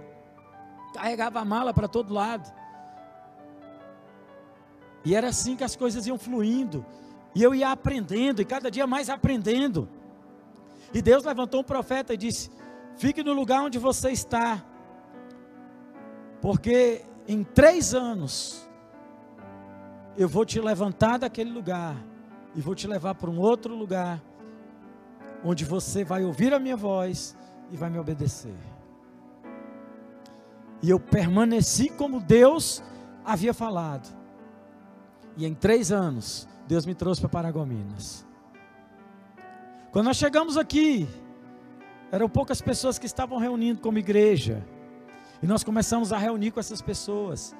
[0.92, 2.52] Carregava a mala para todo lado.
[5.04, 6.84] E era assim que as coisas iam fluindo.
[7.34, 9.88] E eu ia aprendendo, e cada dia mais aprendendo.
[10.92, 12.50] E Deus levantou um profeta e disse:
[12.96, 14.64] Fique no lugar onde você está,
[16.40, 18.68] porque em três anos,
[20.16, 21.96] eu vou te levantar daquele lugar
[22.54, 24.22] e vou te levar para um outro lugar,
[25.42, 27.36] onde você vai ouvir a minha voz
[27.70, 28.54] e vai me obedecer.
[30.82, 32.82] E eu permaneci como Deus
[33.24, 34.14] havia falado.
[35.36, 38.24] E em três anos, Deus me trouxe para Paragominas.
[39.90, 41.08] Quando nós chegamos aqui,
[42.12, 44.64] eram poucas pessoas que estavam reunindo como igreja.
[45.44, 47.54] E nós começamos a reunir com essas pessoas.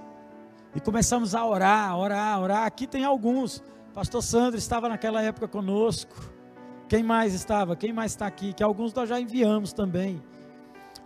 [0.75, 2.64] E começamos a orar, orar, orar.
[2.64, 3.62] Aqui tem alguns.
[3.92, 6.16] Pastor Sandro estava naquela época conosco.
[6.88, 7.77] Quem mais estava?
[7.77, 8.55] Quem mais está aqui?
[8.55, 10.23] Que alguns nós já enviamos também.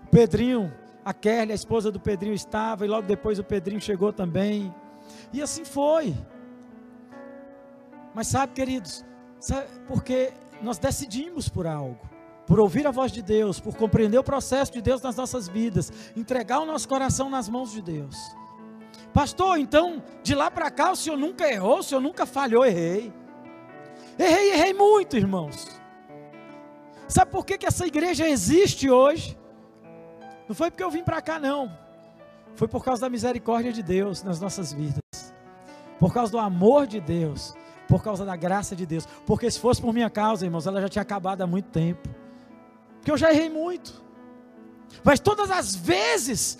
[0.04, 0.72] O Pedrinho,
[1.04, 2.84] a Kelly, a esposa do Pedrinho estava.
[2.84, 4.72] E logo depois o Pedrinho chegou também.
[5.32, 6.14] E assim foi.
[8.14, 9.04] Mas sabe, queridos,
[9.40, 12.07] sabe, porque nós decidimos por algo
[12.48, 15.92] por ouvir a voz de Deus, por compreender o processo de Deus nas nossas vidas,
[16.16, 18.16] entregar o nosso coração nas mãos de Deus.
[19.12, 23.12] Pastor, então, de lá para cá o senhor nunca errou, o senhor nunca falhou, errei.
[24.18, 25.78] Errei, errei muito, irmãos.
[27.06, 29.38] Sabe por que, que essa igreja existe hoje?
[30.48, 31.70] Não foi porque eu vim para cá, não.
[32.54, 35.02] Foi por causa da misericórdia de Deus nas nossas vidas.
[36.00, 37.54] Por causa do amor de Deus.
[37.86, 39.04] Por causa da graça de Deus.
[39.26, 42.08] Porque se fosse por minha causa, irmãos, ela já tinha acabado há muito tempo.
[43.08, 44.02] Porque eu já errei muito.
[45.02, 46.58] Mas todas as vezes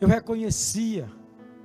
[0.00, 1.10] eu reconhecia,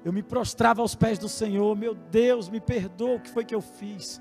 [0.03, 3.53] eu me prostrava aos pés do Senhor, meu Deus, me perdoa o que foi que
[3.53, 4.19] eu fiz.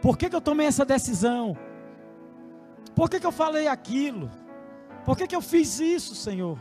[0.00, 1.54] Por que, que eu tomei essa decisão?
[2.94, 4.30] Por que, que eu falei aquilo?
[5.04, 6.58] Por que, que eu fiz isso, Senhor?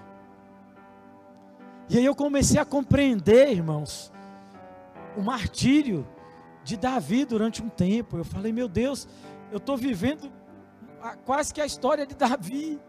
[1.88, 4.12] E aí eu comecei a compreender, irmãos,
[5.16, 6.06] o martírio
[6.62, 8.18] de Davi durante um tempo.
[8.18, 9.08] Eu falei, meu Deus,
[9.50, 10.41] eu estou vivendo
[11.26, 12.80] quase que a história de Davi.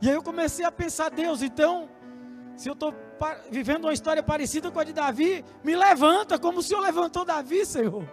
[0.00, 1.88] E aí eu comecei a pensar, Deus, então,
[2.56, 2.94] se eu estou
[3.50, 7.64] vivendo uma história parecida com a de Davi, me levanta como o Senhor levantou Davi,
[7.64, 8.08] Senhor.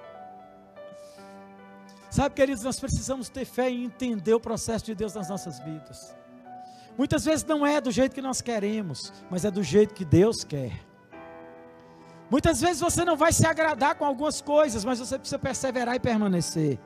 [2.09, 6.15] Sabe, queridos, nós precisamos ter fé e entender o processo de Deus nas nossas vidas.
[6.97, 10.43] Muitas vezes não é do jeito que nós queremos, mas é do jeito que Deus
[10.43, 10.85] quer.
[12.29, 15.99] Muitas vezes você não vai se agradar com algumas coisas, mas você precisa perseverar e
[15.99, 16.79] permanecer.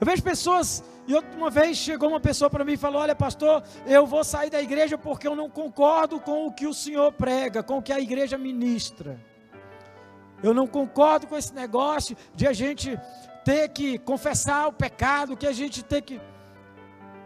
[0.00, 3.62] Eu vejo pessoas, e uma vez chegou uma pessoa para mim e falou: Olha, pastor,
[3.86, 7.62] eu vou sair da igreja porque eu não concordo com o que o senhor prega,
[7.62, 9.18] com o que a igreja ministra.
[10.42, 12.98] Eu não concordo com esse negócio de a gente
[13.44, 16.20] ter que confessar o pecado, que a gente ter que.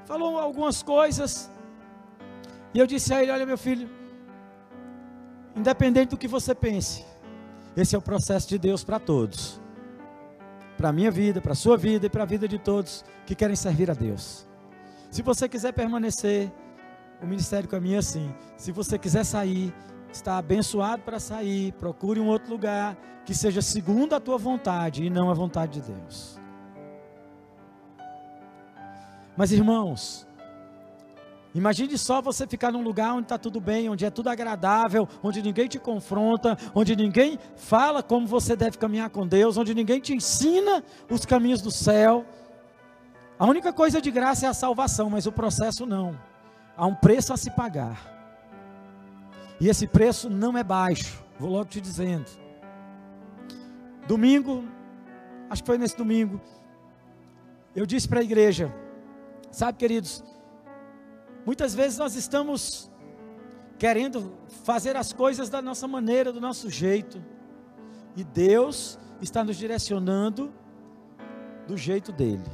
[0.05, 1.51] Falou algumas coisas.
[2.73, 3.89] E eu disse a ele: Olha, meu filho,
[5.55, 7.05] independente do que você pense,
[7.77, 9.66] esse é o processo de Deus para todos
[10.77, 13.35] para a minha vida, para a sua vida e para a vida de todos que
[13.35, 14.47] querem servir a Deus.
[15.11, 16.53] Se você quiser permanecer,
[17.23, 18.35] o ministério caminha assim.
[18.57, 19.75] Se você quiser sair,
[20.13, 25.11] está abençoado para sair, procure um outro lugar que seja segundo a tua vontade e
[25.11, 26.39] não a vontade de Deus.
[29.37, 30.27] Mas irmãos,
[31.57, 35.41] Imagine só você ficar num lugar onde está tudo bem, onde é tudo agradável, onde
[35.41, 40.13] ninguém te confronta, onde ninguém fala como você deve caminhar com Deus, onde ninguém te
[40.13, 42.27] ensina os caminhos do céu.
[43.39, 46.21] A única coisa de graça é a salvação, mas o processo não.
[46.77, 47.99] Há um preço a se pagar.
[49.59, 52.31] E esse preço não é baixo, vou logo te dizendo.
[54.07, 54.63] Domingo,
[55.49, 56.39] acho que foi nesse domingo,
[57.75, 58.71] eu disse para a igreja,
[59.51, 60.23] sabe, queridos,
[61.47, 62.91] muitas vezes nós estamos
[63.79, 67.25] querendo fazer as coisas da nossa maneira, do nosso jeito,
[68.17, 70.53] e Deus está nos direcionando
[71.67, 72.45] do jeito dele.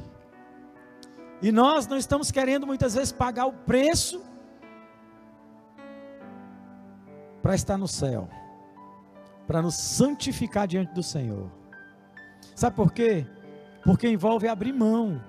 [1.41, 4.23] E nós não estamos querendo muitas vezes pagar o preço
[7.41, 8.29] para estar no céu,
[9.47, 11.51] para nos santificar diante do Senhor.
[12.55, 13.27] Sabe por quê?
[13.83, 15.21] Porque envolve abrir mão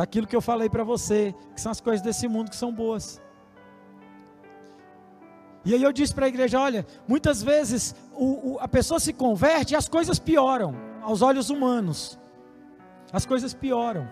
[0.00, 3.20] daquilo que eu falei para você, que são as coisas desse mundo que são boas.
[5.62, 9.12] E aí eu disse para a igreja: olha, muitas vezes o, o, a pessoa se
[9.12, 12.18] converte e as coisas pioram aos olhos humanos.
[13.12, 14.08] As coisas pioram.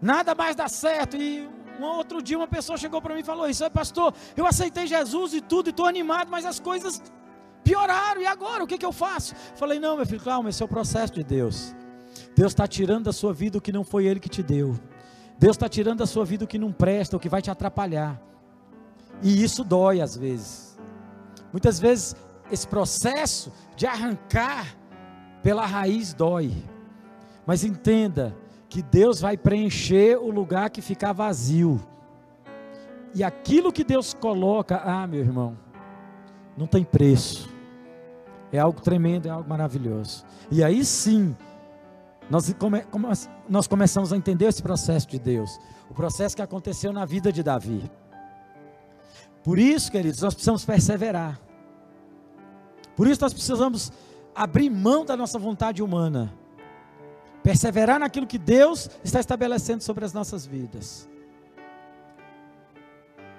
[0.00, 1.16] Nada mais dá certo.
[1.16, 4.86] E um outro dia uma pessoa chegou para mim e falou isso: Pastor, eu aceitei
[4.86, 7.02] Jesus e tudo, e estou animado, mas as coisas
[7.64, 8.20] pioraram.
[8.20, 8.62] E agora?
[8.62, 9.34] O que, que eu faço?
[9.56, 11.74] Falei: Não, meu filho, calma, esse é o processo de Deus.
[12.36, 14.78] Deus está tirando da sua vida o que não foi Ele que te deu.
[15.38, 18.20] Deus está tirando da sua vida o que não presta, o que vai te atrapalhar.
[19.22, 20.78] E isso dói às vezes.
[21.50, 22.14] Muitas vezes
[22.52, 24.76] esse processo de arrancar
[25.42, 26.52] pela raiz dói.
[27.46, 28.36] Mas entenda
[28.68, 31.80] que Deus vai preencher o lugar que ficar vazio.
[33.14, 35.56] E aquilo que Deus coloca, ah, meu irmão,
[36.54, 37.48] não tem preço.
[38.52, 40.22] É algo tremendo, é algo maravilhoso.
[40.50, 41.34] E aí sim,
[42.28, 42.84] nós, come,
[43.48, 45.60] nós começamos a entender esse processo de Deus.
[45.88, 47.90] O processo que aconteceu na vida de Davi.
[49.44, 51.40] Por isso, queridos, nós precisamos perseverar.
[52.96, 53.92] Por isso nós precisamos
[54.34, 56.34] abrir mão da nossa vontade humana.
[57.42, 61.08] Perseverar naquilo que Deus está estabelecendo sobre as nossas vidas.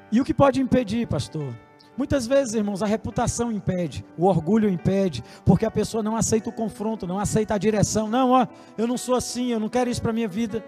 [0.10, 1.54] E o que pode impedir, pastor?
[1.98, 6.54] Muitas vezes, irmãos, a reputação impede, o orgulho impede, porque a pessoa não aceita o
[6.54, 8.08] confronto, não aceita a direção.
[8.08, 10.64] Não, ó, eu não sou assim, eu não quero isso para a minha vida.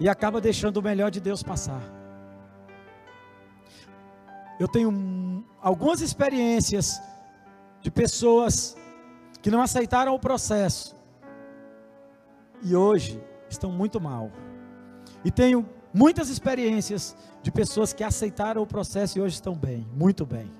[0.00, 2.00] E acaba deixando o melhor de Deus passar
[4.60, 7.00] eu tenho algumas experiências
[7.80, 8.76] de pessoas
[9.40, 10.94] que não aceitaram o processo
[12.62, 14.30] e hoje estão muito mal.
[15.24, 20.24] E tenho muitas experiências de pessoas que aceitaram o processo e hoje estão bem, muito
[20.24, 20.50] bem.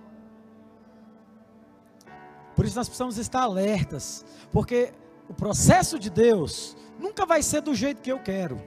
[2.54, 4.92] Por isso nós precisamos estar alertas, porque
[5.28, 8.60] o processo de Deus nunca vai ser do jeito que eu quero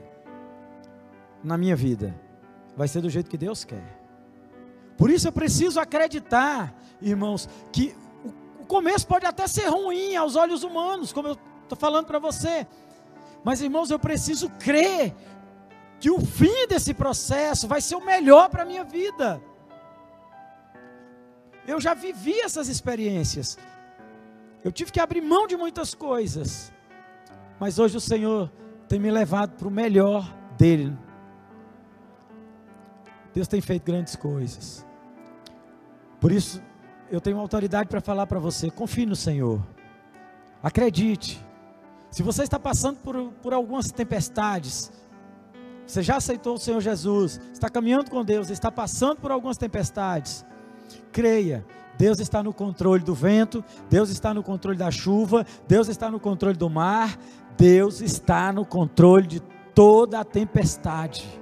[1.42, 2.18] na minha vida,
[2.76, 4.00] vai ser do jeito que Deus quer.
[4.96, 7.94] Por isso eu preciso acreditar, irmãos, que
[8.58, 12.66] o começo pode até ser ruim aos olhos humanos, como eu estou falando para você.
[13.44, 15.14] Mas, irmãos, eu preciso crer
[16.04, 19.40] que o fim desse processo vai ser o melhor para a minha vida.
[21.66, 23.56] Eu já vivi essas experiências.
[24.62, 26.70] Eu tive que abrir mão de muitas coisas.
[27.58, 28.52] Mas hoje o Senhor
[28.86, 30.94] tem me levado para o melhor dele
[33.32, 34.86] Deus tem feito grandes coisas.
[36.20, 36.62] Por isso,
[37.10, 39.66] eu tenho autoridade para falar para você: confie no Senhor.
[40.62, 41.42] Acredite.
[42.10, 44.92] Se você está passando por, por algumas tempestades,
[45.86, 50.44] você já aceitou o Senhor Jesus, está caminhando com Deus, está passando por algumas tempestades,
[51.12, 51.64] creia,
[51.96, 56.18] Deus está no controle do vento, Deus está no controle da chuva, Deus está no
[56.18, 57.16] controle do mar,
[57.56, 59.40] Deus está no controle de
[59.74, 61.40] toda a tempestade.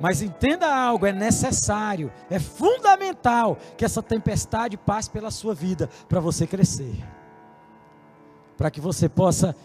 [0.00, 6.20] Mas entenda algo, é necessário, é fundamental que essa tempestade passe pela sua vida para
[6.20, 7.04] você crescer.
[8.56, 9.56] Para que você possa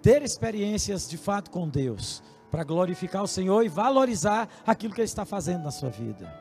[0.00, 5.06] ter experiências de fato com Deus, para glorificar o Senhor e valorizar aquilo que Ele
[5.06, 6.32] está fazendo na sua vida.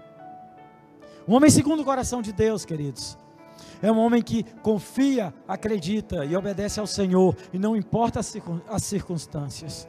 [1.27, 3.17] Um homem segundo o coração de Deus, queridos,
[3.81, 9.87] é um homem que confia, acredita e obedece ao Senhor, e não importa as circunstâncias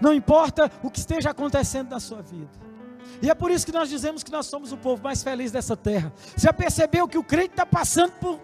[0.00, 2.50] não importa o que esteja acontecendo na sua vida.
[3.20, 5.76] E é por isso que nós dizemos que nós somos o povo mais feliz dessa
[5.76, 6.12] terra.
[6.36, 8.40] Você já percebeu que o crente está passando por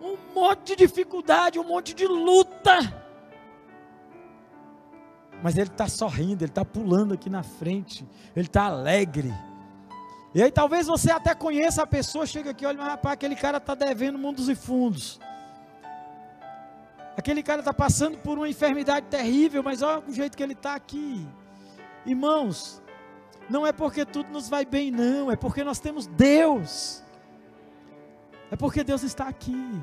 [0.00, 3.03] um monte de dificuldade, um monte de luta.
[5.44, 8.02] Mas ele está sorrindo, ele está pulando aqui na frente,
[8.34, 9.30] ele está alegre.
[10.34, 13.58] E aí talvez você até conheça a pessoa, chega aqui, olha, mas rapaz, aquele cara
[13.58, 15.20] está devendo mundos e fundos.
[17.14, 20.74] Aquele cara está passando por uma enfermidade terrível, mas olha o jeito que ele está
[20.74, 21.28] aqui.
[22.06, 22.82] Irmãos,
[23.46, 27.04] não é porque tudo nos vai bem, não, é porque nós temos Deus.
[28.50, 29.78] É porque Deus está aqui.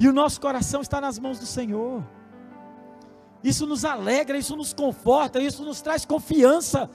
[0.00, 2.02] E o nosso coração está nas mãos do Senhor.
[3.44, 6.88] Isso nos alegra, isso nos conforta, isso nos traz confiança.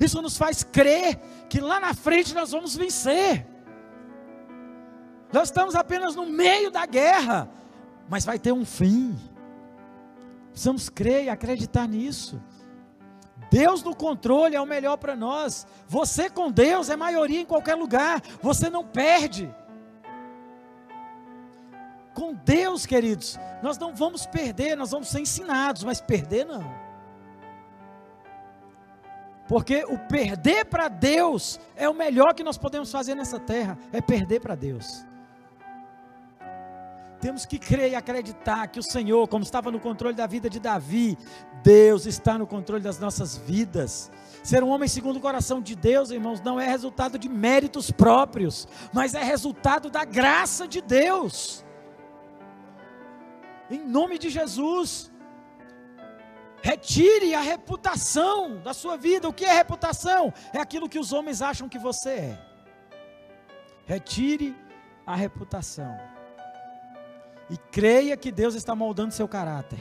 [0.00, 1.18] Isso nos faz crer
[1.48, 3.44] que lá na frente nós vamos vencer.
[5.32, 7.50] Nós estamos apenas no meio da guerra,
[8.08, 9.18] mas vai ter um fim.
[10.52, 12.40] Precisamos crer e acreditar nisso.
[13.50, 15.66] Deus no controle é o melhor para nós.
[15.88, 18.22] Você com Deus é maioria em qualquer lugar.
[18.40, 19.52] Você não perde.
[22.18, 26.68] Com Deus, queridos, nós não vamos perder, nós vamos ser ensinados, mas perder não.
[29.46, 34.00] Porque o perder para Deus é o melhor que nós podemos fazer nessa terra, é
[34.00, 35.06] perder para Deus.
[37.20, 40.58] Temos que crer e acreditar que o Senhor, como estava no controle da vida de
[40.58, 41.16] Davi,
[41.62, 44.10] Deus está no controle das nossas vidas.
[44.42, 48.66] Ser um homem segundo o coração de Deus, irmãos, não é resultado de méritos próprios,
[48.92, 51.64] mas é resultado da graça de Deus.
[53.70, 55.10] Em nome de Jesus,
[56.62, 59.28] retire a reputação da sua vida.
[59.28, 60.32] O que é reputação?
[60.52, 62.38] É aquilo que os homens acham que você é.
[63.86, 64.56] Retire
[65.06, 65.98] a reputação
[67.50, 69.78] e creia que Deus está moldando seu caráter.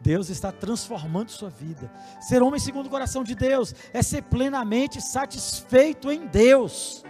[0.00, 1.92] Deus está transformando sua vida.
[2.20, 7.04] Ser homem segundo o coração de Deus é ser plenamente satisfeito em Deus,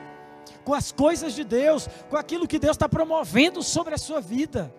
[0.65, 4.75] com as coisas de Deus, com aquilo que Deus está promovendo sobre a sua vida.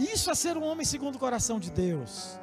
[0.00, 2.38] Isso é ser um homem segundo o coração de Deus.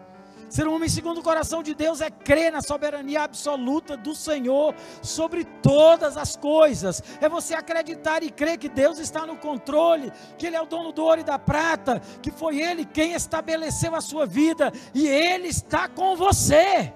[0.48, 4.76] Ser um homem segundo o coração de Deus é crer na soberania absoluta do Senhor
[5.02, 7.02] sobre todas as coisas.
[7.20, 10.92] É você acreditar e crer que Deus está no controle, que Ele é o dono
[10.92, 15.48] do ouro e da prata, que foi Ele quem estabeleceu a sua vida e Ele
[15.48, 16.94] está com você.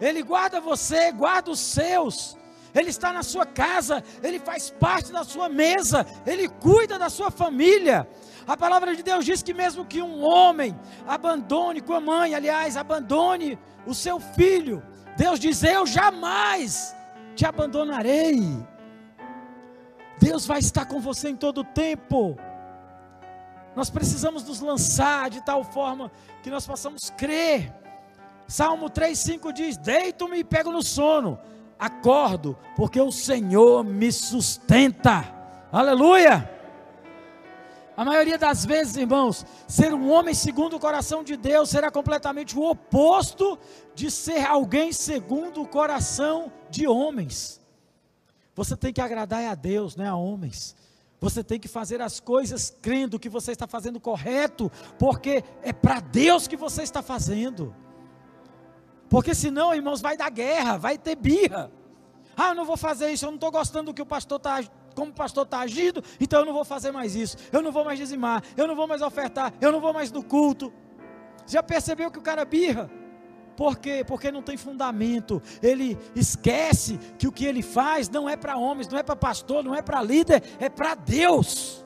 [0.00, 2.36] Ele guarda você, guarda os seus.
[2.74, 7.30] Ele está na sua casa, Ele faz parte da sua mesa, Ele cuida da sua
[7.30, 8.06] família.
[8.46, 12.76] A palavra de Deus diz que mesmo que um homem abandone com a mãe, aliás,
[12.76, 14.82] abandone o seu filho,
[15.16, 16.94] Deus diz: Eu jamais
[17.34, 18.38] te abandonarei.
[20.20, 22.36] Deus vai estar com você em todo o tempo.
[23.74, 27.72] Nós precisamos nos lançar de tal forma que nós possamos crer.
[28.46, 31.38] Salmo 3,5 diz: Deito-me e pego no sono,
[31.78, 35.24] acordo, porque o Senhor me sustenta.
[35.72, 36.53] Aleluia!
[37.96, 42.58] A maioria das vezes, irmãos, ser um homem segundo o coração de Deus será completamente
[42.58, 43.58] o oposto
[43.94, 47.60] de ser alguém segundo o coração de homens.
[48.54, 50.74] Você tem que agradar a Deus, não é a homens.
[51.20, 56.00] Você tem que fazer as coisas crendo que você está fazendo correto, porque é para
[56.00, 57.74] Deus que você está fazendo.
[59.08, 61.70] Porque senão, irmãos, vai dar guerra, vai ter birra.
[62.36, 64.60] Ah, eu não vou fazer isso, eu não estou gostando do que o pastor está
[64.94, 67.84] como o pastor está agindo, então eu não vou fazer mais isso, eu não vou
[67.84, 70.72] mais dizimar, eu não vou mais ofertar, eu não vou mais no culto.
[71.46, 72.90] Já percebeu que o cara birra?
[73.56, 74.04] Por quê?
[74.06, 75.40] Porque não tem fundamento.
[75.62, 79.62] Ele esquece que o que ele faz não é para homens, não é para pastor,
[79.62, 81.84] não é para líder, é para Deus.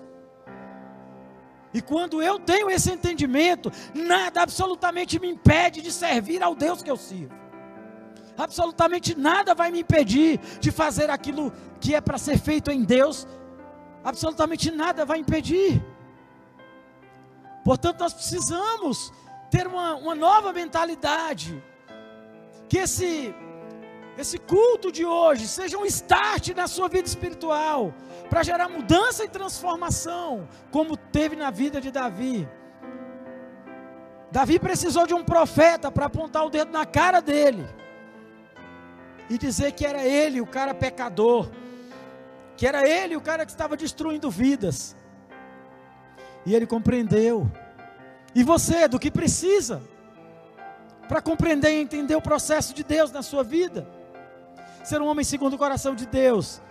[1.75, 6.91] E quando eu tenho esse entendimento, nada absolutamente me impede de servir ao Deus que
[6.91, 7.48] eu sirvo
[8.39, 13.27] absolutamente nada vai me impedir de fazer aquilo que é para ser feito em Deus,
[14.05, 15.85] absolutamente nada vai impedir.
[17.65, 19.13] Portanto, nós precisamos
[19.51, 21.63] ter uma, uma nova mentalidade,
[22.69, 23.35] que esse,
[24.17, 27.93] esse culto de hoje seja um start na sua vida espiritual,
[28.31, 32.49] para gerar mudança e transformação, como teve na vida de Davi.
[34.31, 37.67] Davi precisou de um profeta para apontar o dedo na cara dele
[39.29, 41.51] e dizer que era ele o cara pecador,
[42.57, 44.97] que era ele o cara que estava destruindo vidas.
[46.47, 47.51] E ele compreendeu.
[48.35, 49.83] E você, do que precisa
[51.09, 53.87] para compreender e entender o processo de Deus na sua vida?
[54.85, 56.63] Ser um homem segundo o coração de Deus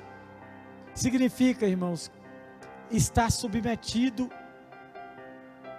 [0.95, 2.11] significa, irmãos,
[2.89, 4.31] estar submetido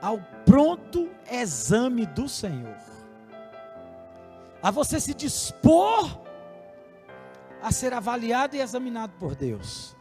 [0.00, 2.76] ao pronto exame do Senhor.
[4.62, 6.27] A você se dispor
[7.62, 9.96] a ser avaliado e examinado por Deus.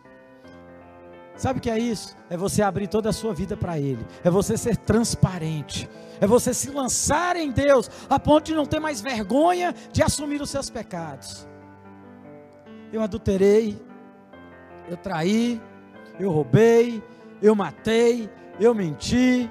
[1.35, 2.15] Sabe o que é isso?
[2.29, 5.87] É você abrir toda a sua vida para Ele, é você ser transparente,
[6.19, 10.41] é você se lançar em Deus, a ponto de não ter mais vergonha de assumir
[10.41, 11.47] os seus pecados.
[12.91, 13.79] Eu adulterei,
[14.89, 15.61] eu traí,
[16.19, 17.03] eu roubei,
[17.39, 18.27] eu matei,
[18.59, 19.47] eu menti,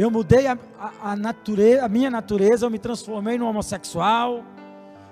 [0.00, 4.42] eu mudei a, a, a, natureza, a minha natureza, eu me transformei num homossexual.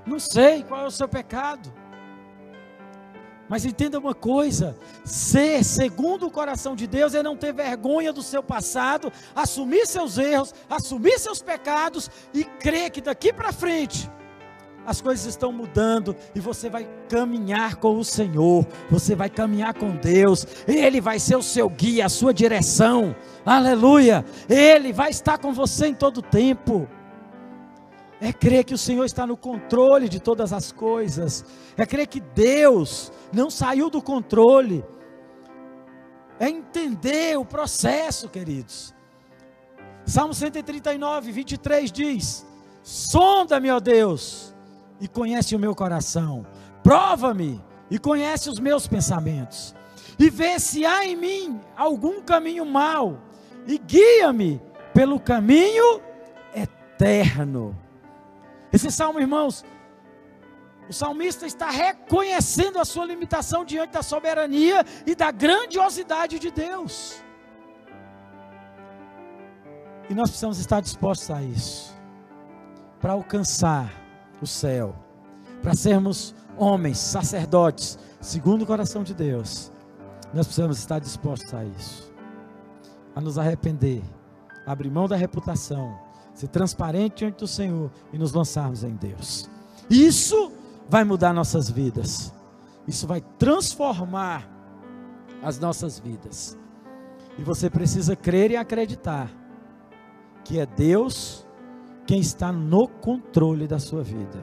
[0.08, 1.72] Não sei qual é o seu pecado.
[3.48, 8.22] Mas entenda uma coisa: ser segundo o coração de Deus é não ter vergonha do
[8.22, 14.10] seu passado, assumir seus erros, assumir seus pecados e crer que daqui para frente
[14.86, 19.90] as coisas estão mudando e você vai caminhar com o Senhor, você vai caminhar com
[19.94, 25.52] Deus, Ele vai ser o seu guia, a sua direção, aleluia, Ele vai estar com
[25.52, 26.88] você em todo tempo.
[28.20, 31.44] É crer que o Senhor está no controle de todas as coisas,
[31.76, 34.84] é crer que Deus não saiu do controle,
[36.40, 38.94] é entender o processo, queridos.
[40.04, 42.46] Salmo 139, 23 diz:
[42.82, 44.54] Sonda-me, ó Deus,
[45.00, 46.46] e conhece o meu coração.
[46.82, 49.74] Prova-me e conhece os meus pensamentos.
[50.18, 53.20] E vê se há em mim algum caminho mau.
[53.66, 54.60] E guia-me
[54.94, 56.00] pelo caminho
[56.54, 57.76] eterno.
[58.72, 59.64] Esse salmo, irmãos,
[60.88, 67.22] o salmista está reconhecendo a sua limitação diante da soberania e da grandiosidade de Deus.
[70.08, 71.94] E nós precisamos estar dispostos a isso,
[72.98, 73.92] para alcançar
[74.40, 74.96] o céu,
[75.62, 79.70] para sermos homens, sacerdotes, segundo o coração de Deus,
[80.32, 82.12] nós precisamos estar dispostos a isso,
[83.14, 84.02] a nos arrepender,
[84.66, 85.98] abrir mão da reputação,
[86.38, 89.50] ser transparente diante do Senhor e nos lançarmos em Deus.
[89.90, 90.52] Isso
[90.88, 92.32] vai mudar nossas vidas,
[92.86, 94.48] isso vai transformar
[95.42, 96.56] as nossas vidas.
[97.36, 99.28] E você precisa crer e acreditar
[100.44, 101.44] que é Deus
[102.06, 104.40] quem está no controle da sua vida.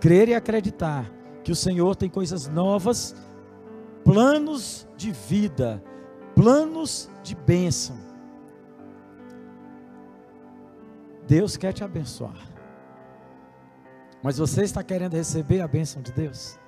[0.00, 1.10] Crer e acreditar
[1.44, 3.14] que o Senhor tem coisas novas,
[4.02, 5.82] planos de vida,
[6.34, 8.07] planos de bênção.
[11.28, 12.40] Deus quer te abençoar.
[14.22, 16.58] Mas você está querendo receber a bênção de Deus?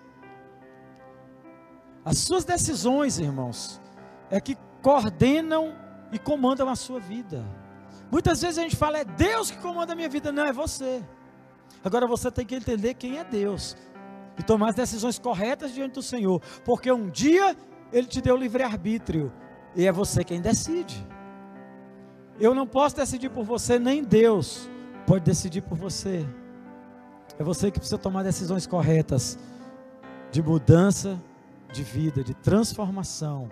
[2.05, 3.81] As suas decisões, irmãos,
[4.31, 5.75] é que coordenam
[6.13, 7.43] e comandam a sua vida.
[8.11, 10.31] Muitas vezes a gente fala, é Deus que comanda a minha vida.
[10.31, 11.03] Não, é você.
[11.83, 13.77] Agora você tem que entender quem é Deus.
[14.39, 16.41] E tomar as decisões corretas diante do Senhor.
[16.65, 17.57] Porque um dia
[17.93, 19.33] Ele te deu livre-arbítrio.
[19.75, 21.07] E é você quem decide.
[22.41, 24.69] Eu não posso decidir por você, nem Deus
[25.07, 26.27] pode decidir por você.
[27.39, 29.39] É você que precisa tomar decisões corretas
[30.31, 31.21] de mudança
[31.73, 33.49] de vida, de transformação,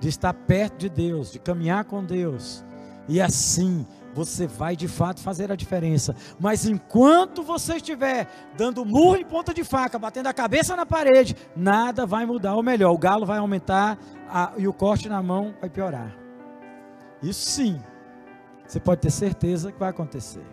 [0.00, 2.64] de estar perto de Deus, de caminhar com Deus
[3.08, 6.14] e assim você vai de fato fazer a diferença.
[6.38, 11.36] Mas enquanto você estiver dando murro em ponta de faca, batendo a cabeça na parede,
[11.56, 12.54] nada vai mudar.
[12.54, 16.23] Ou melhor, o galo vai aumentar a, e o corte na mão vai piorar.
[17.24, 17.82] Isso sim,
[18.66, 20.44] você pode ter certeza que vai acontecer.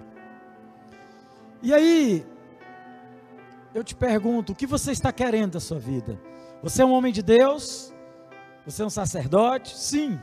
[1.62, 2.26] E aí,
[3.74, 6.18] eu te pergunto: o que você está querendo da sua vida?
[6.64, 7.94] Você é um homem de Deus?
[8.66, 9.78] Você é um sacerdote?
[9.78, 10.20] Sim.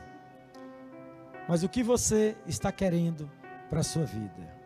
[1.47, 3.29] Mas o que você está querendo
[3.69, 4.59] para a sua vida?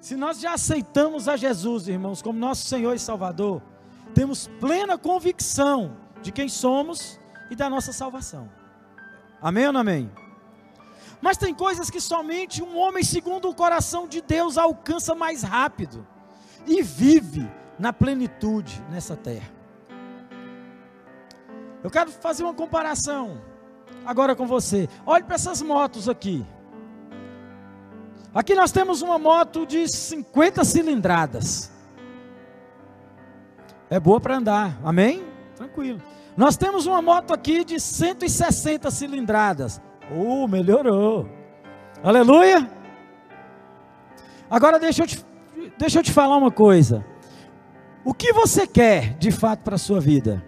[0.00, 3.62] Se nós já aceitamos a Jesus, irmãos, como nosso Senhor e Salvador,
[4.14, 7.18] temos plena convicção de quem somos
[7.50, 8.50] e da nossa salvação.
[9.40, 10.10] Amém ou não amém?
[11.24, 16.06] Mas tem coisas que somente um homem segundo o coração de Deus alcança mais rápido
[16.66, 19.50] e vive na plenitude nessa terra.
[21.82, 23.40] Eu quero fazer uma comparação
[24.04, 24.86] agora com você.
[25.06, 26.44] Olhe para essas motos aqui.
[28.34, 31.72] Aqui nós temos uma moto de 50 cilindradas.
[33.88, 35.24] É boa para andar, amém?
[35.56, 36.02] Tranquilo.
[36.36, 39.80] Nós temos uma moto aqui de 160 cilindradas.
[40.12, 41.28] Oh, melhorou.
[42.02, 42.68] Aleluia.
[44.50, 45.24] Agora deixa eu te,
[45.78, 47.04] deixa eu te falar uma coisa.
[48.04, 50.44] O que você quer de fato para a sua vida?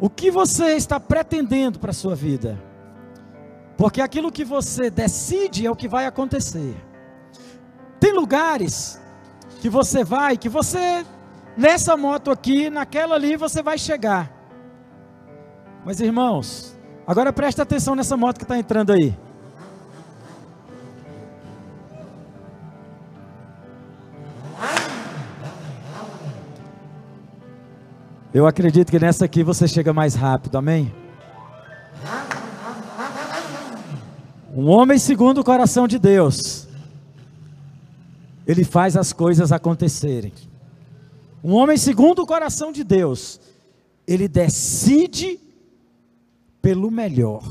[0.00, 2.56] O que você está pretendendo para a sua vida?
[3.76, 6.76] Porque aquilo que você decide é o que vai acontecer.
[7.98, 9.00] Tem lugares
[9.60, 11.04] que você vai, que você,
[11.56, 14.32] nessa moto aqui, naquela ali, você vai chegar.
[15.84, 16.77] Mas irmãos,
[17.08, 19.16] agora presta atenção nessa moto que está entrando aí.
[28.34, 30.94] Eu acredito que nessa aqui você chega mais rápido, amém?
[34.54, 36.68] Um homem segundo o coração de Deus,
[38.46, 40.34] ele faz as coisas acontecerem.
[41.42, 43.40] Um homem segundo o coração de Deus,
[44.06, 45.47] ele decide
[46.60, 47.42] pelo melhor.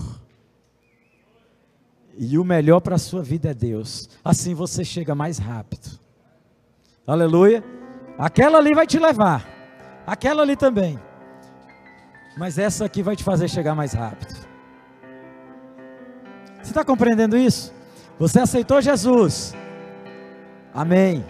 [2.17, 4.09] E o melhor para a sua vida é Deus.
[4.23, 5.99] Assim você chega mais rápido.
[7.05, 7.63] Aleluia.
[8.17, 9.47] Aquela ali vai te levar.
[10.05, 10.99] Aquela ali também.
[12.37, 14.33] Mas essa aqui vai te fazer chegar mais rápido.
[16.55, 17.73] Você está compreendendo isso?
[18.19, 19.55] Você aceitou Jesus.
[20.73, 21.25] Amém.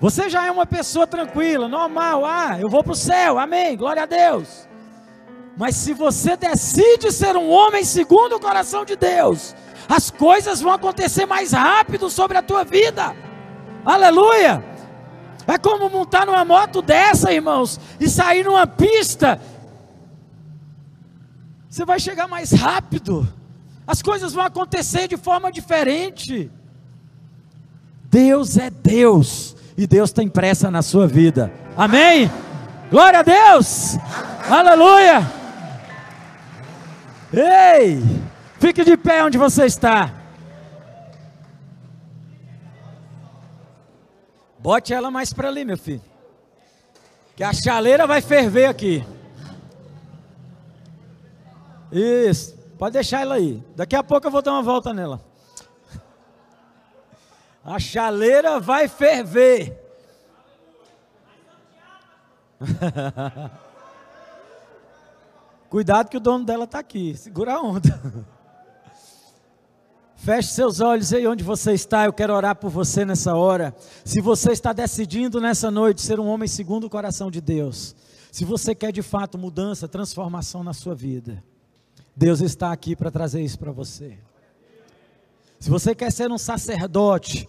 [0.00, 4.04] Você já é uma pessoa tranquila, normal, ah, eu vou para o céu, amém, glória
[4.04, 4.67] a Deus.
[5.58, 9.56] Mas se você decide ser um homem segundo o coração de Deus,
[9.88, 13.14] as coisas vão acontecer mais rápido sobre a tua vida.
[13.84, 14.64] Aleluia!
[15.48, 19.40] É como montar numa moto dessa, irmãos, e sair numa pista.
[21.68, 23.26] Você vai chegar mais rápido.
[23.84, 26.48] As coisas vão acontecer de forma diferente.
[28.04, 31.52] Deus é Deus e Deus tem pressa na sua vida.
[31.76, 32.30] Amém?
[32.90, 33.96] Glória a Deus!
[34.48, 35.37] Aleluia!
[37.32, 37.98] Ei!
[38.58, 40.14] Fique de pé onde você está.
[44.58, 46.02] Bote ela mais para ali, meu filho.
[47.36, 49.06] Que a chaleira vai ferver aqui.
[51.92, 52.56] Isso.
[52.78, 53.62] Pode deixar ela aí.
[53.76, 55.20] Daqui a pouco eu vou dar uma volta nela.
[57.64, 59.78] A chaleira vai ferver.
[65.68, 67.14] Cuidado que o dono dela está aqui.
[67.16, 68.00] Segura a onda.
[70.16, 72.06] Feche seus olhos aí onde você está.
[72.06, 73.74] Eu quero orar por você nessa hora.
[74.04, 77.94] Se você está decidindo nessa noite ser um homem segundo o coração de Deus,
[78.32, 81.42] se você quer de fato mudança, transformação na sua vida,
[82.16, 84.18] Deus está aqui para trazer isso para você.
[85.60, 87.48] Se você quer ser um sacerdote,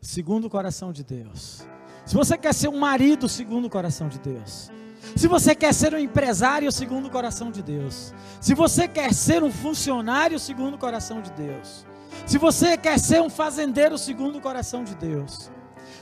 [0.00, 1.64] segundo o coração de Deus.
[2.04, 4.70] Se você quer ser um marido, segundo o coração de Deus.
[5.16, 8.14] Se você quer ser um empresário, segundo o coração de Deus.
[8.40, 11.86] Se você quer ser um funcionário, segundo o coração de Deus.
[12.26, 15.50] Se você quer ser um fazendeiro, segundo o coração de Deus.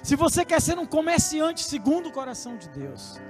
[0.03, 3.20] Se você quer ser um comerciante, segundo o coração de Deus.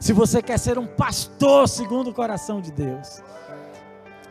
[0.00, 3.22] Se você quer ser um pastor, segundo o coração de Deus.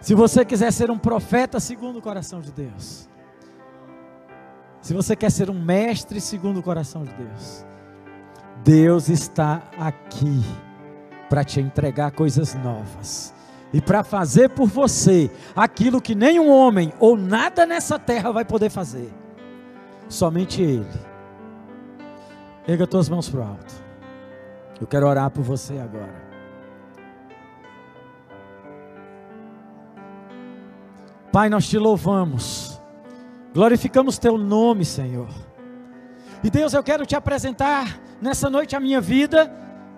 [0.01, 3.09] Se você quiser ser um profeta, segundo o coração de Deus.
[4.81, 7.65] Se você quer ser um mestre segundo o coração de Deus,
[8.63, 10.43] Deus está aqui
[11.29, 13.33] para te entregar coisas novas
[13.73, 18.69] e para fazer por você aquilo que nenhum homem ou nada nessa terra vai poder
[18.69, 19.11] fazer.
[20.07, 20.87] Somente Ele.
[22.67, 23.73] Erga tuas mãos para o alto.
[24.79, 26.25] Eu quero orar por você agora.
[31.31, 32.75] Pai, nós te louvamos
[33.55, 35.29] Glorificamos teu nome, Senhor.
[36.43, 39.49] E Deus, eu quero te apresentar nessa noite a minha vida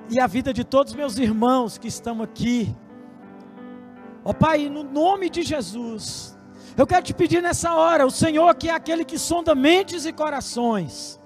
[0.10, 2.76] e a vida de todos meus irmãos que estão aqui.
[4.24, 6.38] Ó Pai, no nome de Jesus,
[6.76, 10.14] eu quero te pedir nessa hora, o Senhor que é aquele que sonda mentes e
[10.14, 11.20] corações.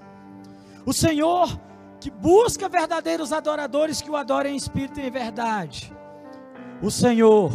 [0.85, 1.59] O Senhor
[1.99, 5.93] que busca verdadeiros adoradores que o adorem em espírito e em verdade.
[6.81, 7.51] O Senhor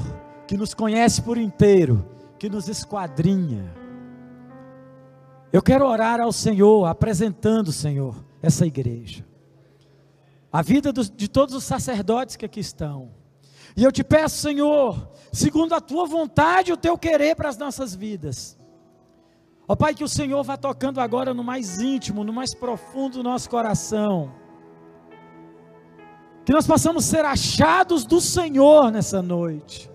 [0.46, 2.08] que nos conhece por inteiro,
[2.38, 3.86] que nos esquadrinha
[5.56, 9.24] eu quero orar ao Senhor, apresentando, Senhor, essa igreja.
[10.52, 13.10] A vida de todos os sacerdotes que aqui estão.
[13.76, 17.94] E eu te peço, Senhor, segundo a tua vontade o teu querer para as nossas
[17.94, 18.56] vidas.
[19.68, 23.22] Ó Pai, que o Senhor vá tocando agora no mais íntimo, no mais profundo do
[23.22, 24.32] nosso coração.
[26.44, 29.90] Que nós possamos ser achados do Senhor nessa noite.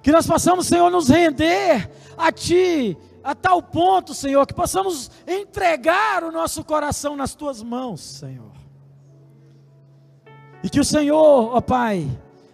[0.00, 6.24] Que nós possamos, Senhor, nos render a Ti a tal ponto, Senhor, que possamos entregar
[6.24, 8.57] o nosso coração nas tuas mãos, Senhor.
[10.62, 12.08] E que o Senhor, ó Pai,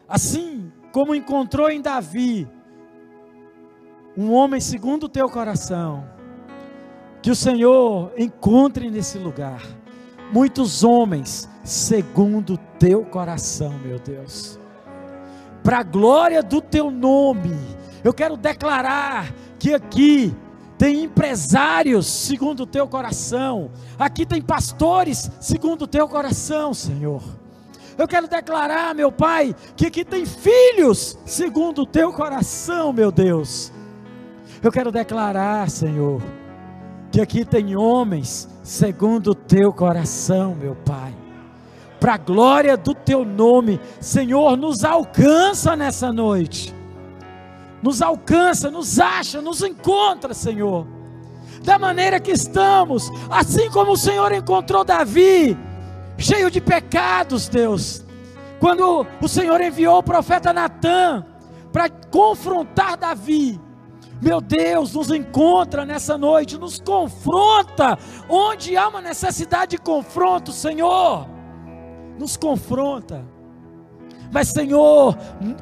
[0.09, 2.49] assim como encontrou em Davi
[4.17, 6.05] um homem segundo o teu coração,
[7.21, 9.63] que o Senhor encontre nesse lugar
[10.33, 14.59] muitos homens segundo o teu coração, meu Deus.
[15.63, 17.57] Para a glória do teu nome,
[18.05, 20.37] eu quero declarar que aqui
[20.77, 27.23] tem empresários segundo o teu coração, aqui tem pastores segundo o teu coração, Senhor.
[27.97, 33.73] Eu quero declarar, meu Pai, que aqui tem filhos segundo o teu coração, meu Deus.
[34.63, 36.21] Eu quero declarar, Senhor,
[37.13, 41.15] que aqui tem homens segundo o teu coração, meu Pai.
[42.01, 46.75] Para a glória do teu nome, Senhor, nos alcança nessa noite
[47.85, 50.87] nos alcança, nos acha, nos encontra, Senhor.
[51.63, 55.55] Da maneira que estamos, assim como o Senhor encontrou Davi,
[56.19, 58.05] cheio de pecados, Deus.
[58.61, 61.25] Quando o Senhor enviou o profeta Natã
[61.73, 63.61] para confrontar Davi,
[64.23, 67.99] meu Deus, nos encontra nessa noite, nos confronta,
[68.29, 71.29] onde há uma necessidade de confronto, Senhor,
[72.19, 73.25] nos confronta.
[74.33, 75.17] Mas, Senhor,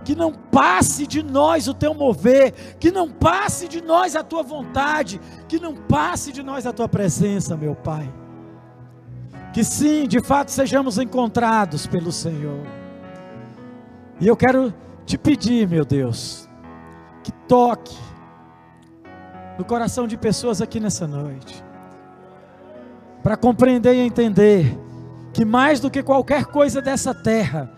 [0.04, 4.42] que não passe de nós o teu mover, que não passe de nós a tua
[4.42, 8.21] vontade, que não passe de nós a tua presença, meu Pai.
[9.52, 12.66] Que sim, de fato sejamos encontrados pelo Senhor.
[14.20, 14.72] E eu quero
[15.04, 16.48] te pedir, meu Deus,
[17.22, 17.96] que toque
[19.58, 21.62] no coração de pessoas aqui nessa noite,
[23.22, 24.78] para compreender e entender
[25.32, 27.70] que mais do que qualquer coisa dessa terra,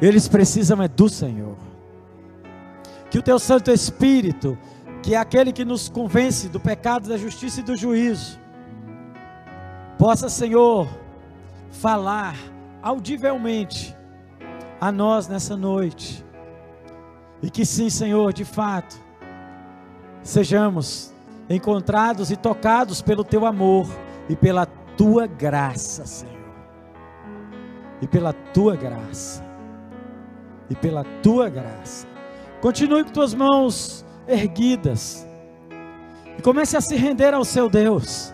[0.00, 1.56] eles precisam é do Senhor.
[3.10, 4.58] Que o teu Santo Espírito,
[5.02, 8.38] que é aquele que nos convence do pecado, da justiça e do juízo,
[9.98, 10.88] possa, Senhor,
[11.70, 12.36] falar
[12.82, 13.96] audivelmente
[14.80, 16.24] a nós nessa noite.
[17.42, 18.96] E que sim, Senhor, de fato,
[20.22, 21.12] sejamos
[21.48, 23.86] encontrados e tocados pelo teu amor
[24.28, 26.34] e pela tua graça, Senhor.
[28.00, 29.42] E pela tua graça.
[30.68, 32.06] E pela tua graça.
[32.60, 35.26] Continue com tuas mãos erguidas.
[36.38, 38.33] E comece a se render ao seu Deus.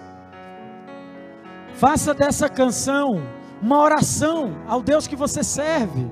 [1.81, 3.23] Faça dessa canção
[3.63, 6.07] uma oração ao Deus que você serve.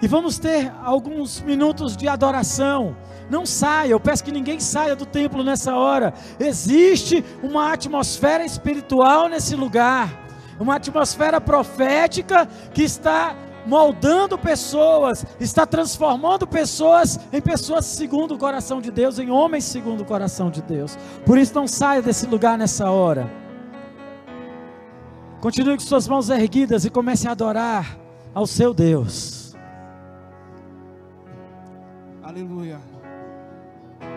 [0.00, 2.96] E vamos ter alguns minutos de adoração.
[3.28, 6.14] Não saia, eu peço que ninguém saia do templo nessa hora.
[6.38, 10.08] Existe uma atmosfera espiritual nesse lugar,
[10.60, 13.34] uma atmosfera profética que está
[13.66, 20.02] moldando pessoas, está transformando pessoas em pessoas segundo o coração de Deus, em homens segundo
[20.02, 20.96] o coração de Deus.
[21.26, 23.42] Por isso, não saia desse lugar nessa hora.
[25.44, 27.98] Continue com suas mãos erguidas e comece a adorar
[28.32, 29.54] ao seu Deus.
[32.22, 32.80] Aleluia.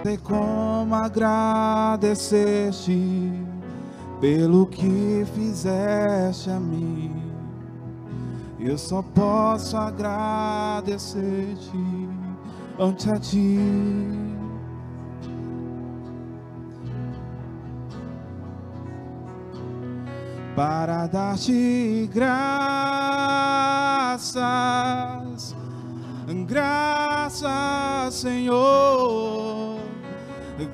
[0.03, 3.34] Tem como agradecer-te
[4.21, 7.21] pelo que fizeste a mim.
[8.57, 11.28] Eu só posso agradecer-te
[12.80, 14.26] ante a ti.
[20.57, 22.33] Para dar-te graças,
[26.47, 29.77] graças, Senhor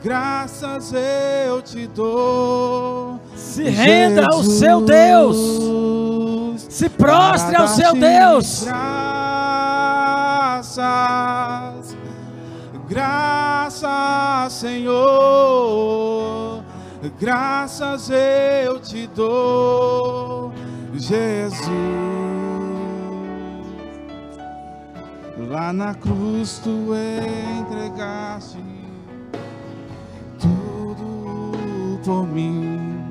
[0.03, 3.19] graças eu te dou.
[3.36, 5.36] Se renda ao seu Deus.
[6.69, 8.63] Se prostre ao seu Deus.
[8.63, 10.77] Graças,
[12.88, 16.03] graças, Senhor.
[17.20, 20.54] Graças eu te dou,
[20.93, 21.68] Jesus.
[25.49, 28.74] Lá na cruz tu entregaste
[32.04, 33.01] por mim,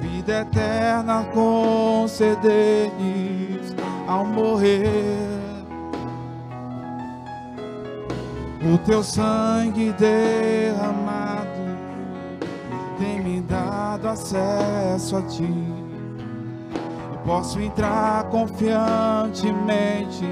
[0.00, 2.90] vida eterna concederes
[4.08, 5.34] ao morrer.
[8.62, 11.53] O teu sangue derramado
[14.04, 15.48] dado acesso a ti.
[17.12, 20.26] Eu posso entrar confiantemente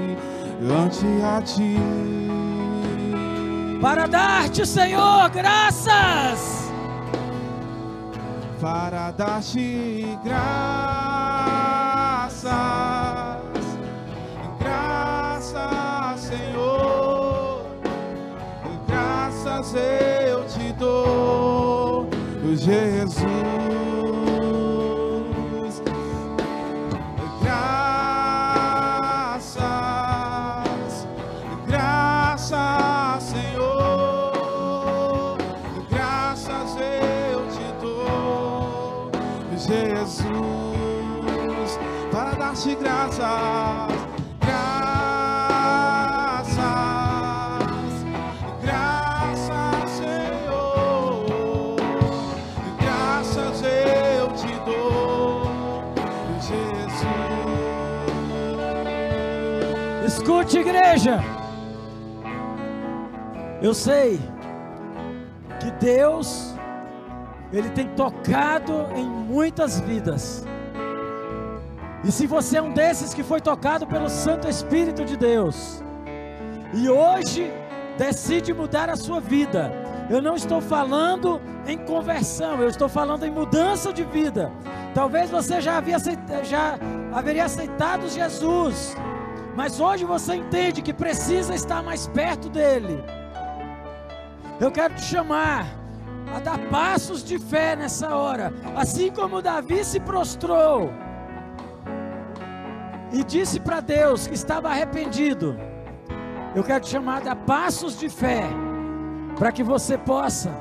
[0.61, 1.77] ante a ti.
[3.81, 6.63] Para dar-te, Senhor, graças
[8.61, 10.43] para dar-te graças,
[14.57, 17.65] graças, Senhor,
[18.87, 21.42] graças eu te dou,
[22.43, 23.92] Jesus.
[61.03, 61.19] Igreja.
[63.61, 64.19] Eu sei
[65.59, 66.55] que Deus,
[67.51, 70.45] Ele tem tocado em muitas vidas.
[72.03, 75.81] E se você é um desses que foi tocado pelo Santo Espírito de Deus,
[76.73, 77.51] e hoje
[77.97, 79.71] decide mudar a sua vida,
[80.09, 84.51] eu não estou falando em conversão, eu estou falando em mudança de vida.
[84.93, 86.77] Talvez você já, havia aceitado, já
[87.13, 88.95] haveria aceitado Jesus,
[89.55, 93.03] mas hoje você entende que precisa estar mais perto dele.
[94.59, 95.65] Eu quero te chamar
[96.33, 100.91] a dar passos de fé nessa hora, assim como Davi se prostrou
[103.13, 105.55] e disse para Deus que estava arrependido,
[106.55, 108.43] eu quero te chamar a passos de fé,
[109.37, 110.51] para que você possa,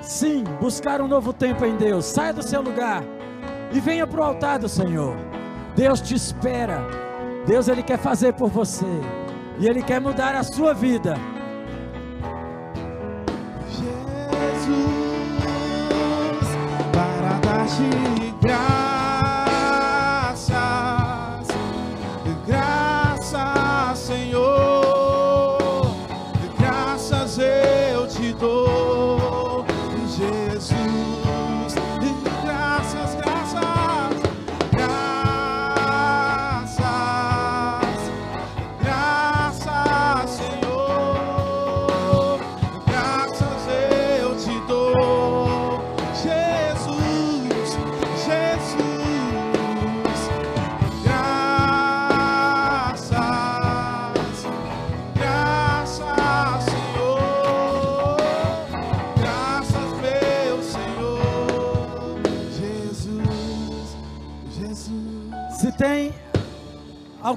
[0.00, 2.06] sim, buscar um novo tempo em Deus.
[2.06, 3.02] Saia do seu lugar,
[3.72, 5.16] e venha para o altar do Senhor.
[5.76, 7.07] Deus te espera.
[7.48, 8.84] Deus ele quer fazer por você
[9.58, 11.14] e ele quer mudar a sua vida.
[13.70, 13.88] Jesus,
[16.92, 18.87] para dar-te graças,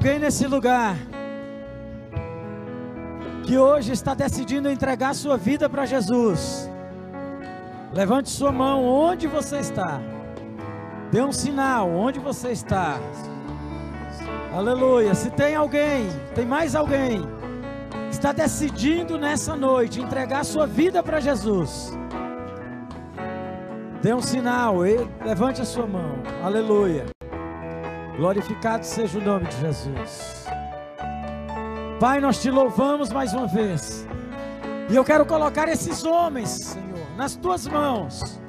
[0.01, 0.95] alguém nesse lugar
[3.43, 6.67] que hoje está decidindo entregar sua vida para Jesus,
[7.93, 10.01] levante sua mão onde você está.
[11.11, 12.99] Dê um sinal onde você está.
[14.51, 15.13] Aleluia.
[15.13, 17.21] Se tem alguém, tem mais alguém
[18.09, 21.95] está decidindo nessa noite entregar sua vida para Jesus.
[24.01, 24.77] Dê um sinal,
[25.23, 26.23] levante a sua mão.
[26.43, 27.20] Aleluia.
[28.17, 30.45] Glorificado seja o nome de Jesus.
[31.99, 34.07] Pai, nós te louvamos mais uma vez.
[34.89, 38.41] E eu quero colocar esses homens, Senhor, nas tuas mãos.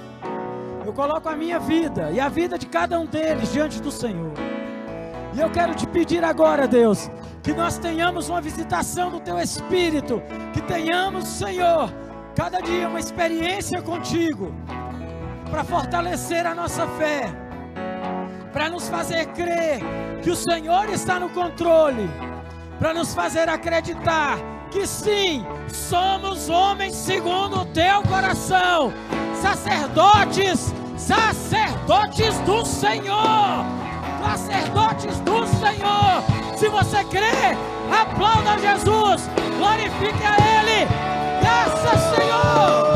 [0.85, 4.33] Eu coloco a minha vida e a vida de cada um deles diante do Senhor.
[5.35, 7.11] E eu quero te pedir agora, Deus,
[7.43, 10.21] que nós tenhamos uma visitação do teu Espírito,
[10.53, 11.91] que tenhamos, Senhor,
[12.35, 14.53] cada dia uma experiência contigo,
[15.51, 17.33] para fortalecer a nossa fé,
[18.53, 19.81] para nos fazer crer
[20.23, 22.09] que o Senhor está no controle,
[22.79, 24.39] para nos fazer acreditar
[24.71, 28.93] que sim, somos homens segundo o teu coração,
[29.41, 33.65] sacerdotes, sacerdotes do Senhor,
[34.23, 36.23] sacerdotes do Senhor.
[36.57, 37.57] Se você crê,
[37.91, 39.29] aplauda Jesus,
[39.59, 40.89] glorifique a Ele.
[41.41, 42.92] Graças, Senhor.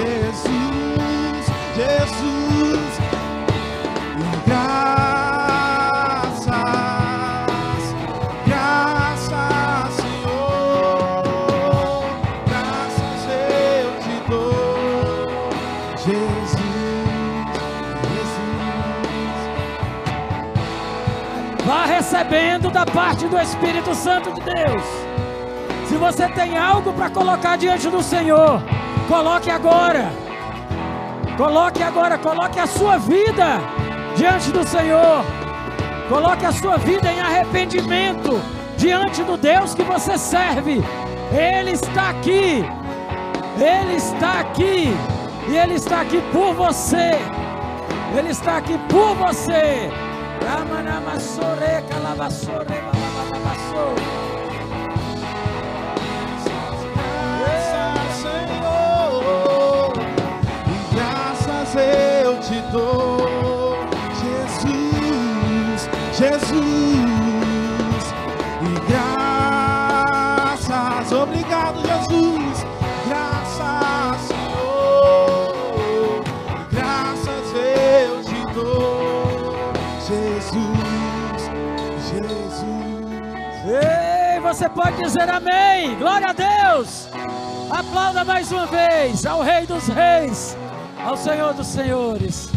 [0.00, 1.44] Jesus,
[1.76, 2.92] Jesus,
[4.16, 4.80] e graças,
[8.46, 11.22] graças, Senhor,
[12.48, 15.28] graças eu te dou,
[15.98, 16.56] Jesus,
[18.08, 18.46] Jesus.
[21.66, 24.82] Vá recebendo da parte do Espírito Santo de Deus.
[25.86, 28.62] Se você tem algo para colocar diante do Senhor,
[29.10, 30.12] coloque agora.
[31.36, 33.58] Coloque agora, coloque a sua vida
[34.16, 35.24] diante do Senhor.
[36.08, 38.40] Coloque a sua vida em arrependimento
[38.76, 40.80] diante do Deus que você serve.
[41.32, 42.64] Ele está aqui.
[43.58, 44.94] Ele está aqui.
[45.48, 47.18] E ele está aqui por você.
[48.16, 49.90] Ele está aqui por você.
[84.82, 85.94] Pode dizer amém.
[85.98, 87.06] Glória a Deus.
[87.70, 90.56] Aplauda mais uma vez ao Rei dos Reis,
[91.04, 92.50] ao Senhor dos Senhores.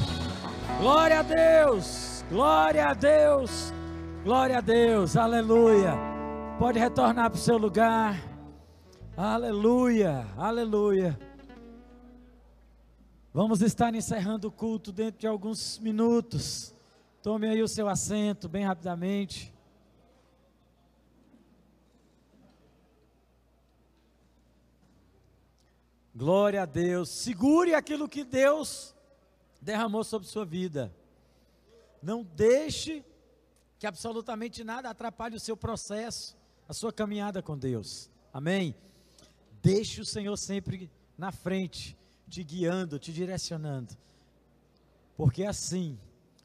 [0.80, 2.24] Glória a Deus.
[2.30, 3.74] Glória a Deus.
[4.24, 5.18] Glória a Deus.
[5.18, 5.96] Aleluia.
[6.58, 8.18] Pode retornar para o seu lugar.
[9.18, 10.26] Aleluia.
[10.38, 11.20] Aleluia.
[13.34, 16.74] Vamos estar encerrando o culto dentro de alguns minutos.
[17.22, 19.53] Tome aí o seu assento bem rapidamente.
[26.16, 27.10] Glória a Deus.
[27.10, 28.96] Segure aquilo que Deus
[29.60, 30.94] derramou sobre sua vida.
[32.02, 33.04] Não deixe
[33.80, 36.38] que absolutamente nada atrapalhe o seu processo,
[36.68, 38.10] a sua caminhada com Deus.
[38.32, 38.76] Amém?
[39.62, 41.98] Deixe o Senhor sempre na frente,
[42.30, 43.98] te guiando, te direcionando.
[45.16, 45.98] Porque assim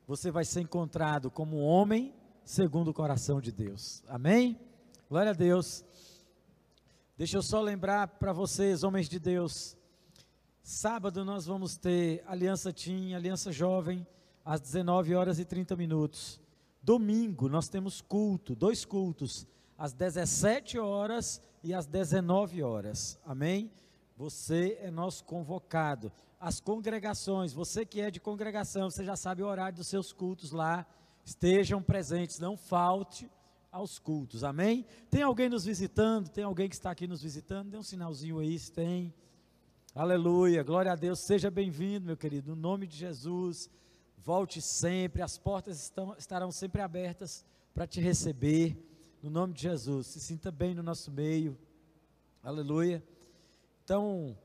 [0.06, 2.14] você vai ser encontrado como um homem
[2.44, 4.02] segundo o coração de Deus.
[4.08, 4.58] Amém?
[5.08, 5.84] Glória a Deus.
[7.18, 9.76] Deixa eu só lembrar para vocês, homens de Deus.
[10.62, 14.06] Sábado nós vamos ter Aliança Tim, Aliança Jovem,
[14.44, 16.40] às 19 horas e 30 minutos.
[16.80, 23.18] Domingo nós temos culto, dois cultos, às 17 horas e às 19 horas.
[23.26, 23.72] Amém?
[24.16, 26.12] Você é nosso convocado.
[26.38, 30.52] As congregações, você que é de congregação, você já sabe o horário dos seus cultos
[30.52, 30.86] lá.
[31.24, 33.28] Estejam presentes, não falte
[33.78, 34.42] aos cultos.
[34.42, 34.84] Amém?
[35.08, 36.28] Tem alguém nos visitando?
[36.28, 37.70] Tem alguém que está aqui nos visitando?
[37.70, 39.14] Dê um sinalzinho aí, se tem.
[39.94, 41.20] Aleluia, glória a Deus.
[41.20, 43.70] Seja bem-vindo, meu querido, no nome de Jesus.
[44.16, 48.76] Volte sempre, as portas estão, estarão sempre abertas para te receber,
[49.22, 50.08] no nome de Jesus.
[50.08, 51.56] Se sinta bem no nosso meio,
[52.42, 53.02] aleluia.
[53.84, 54.36] Então,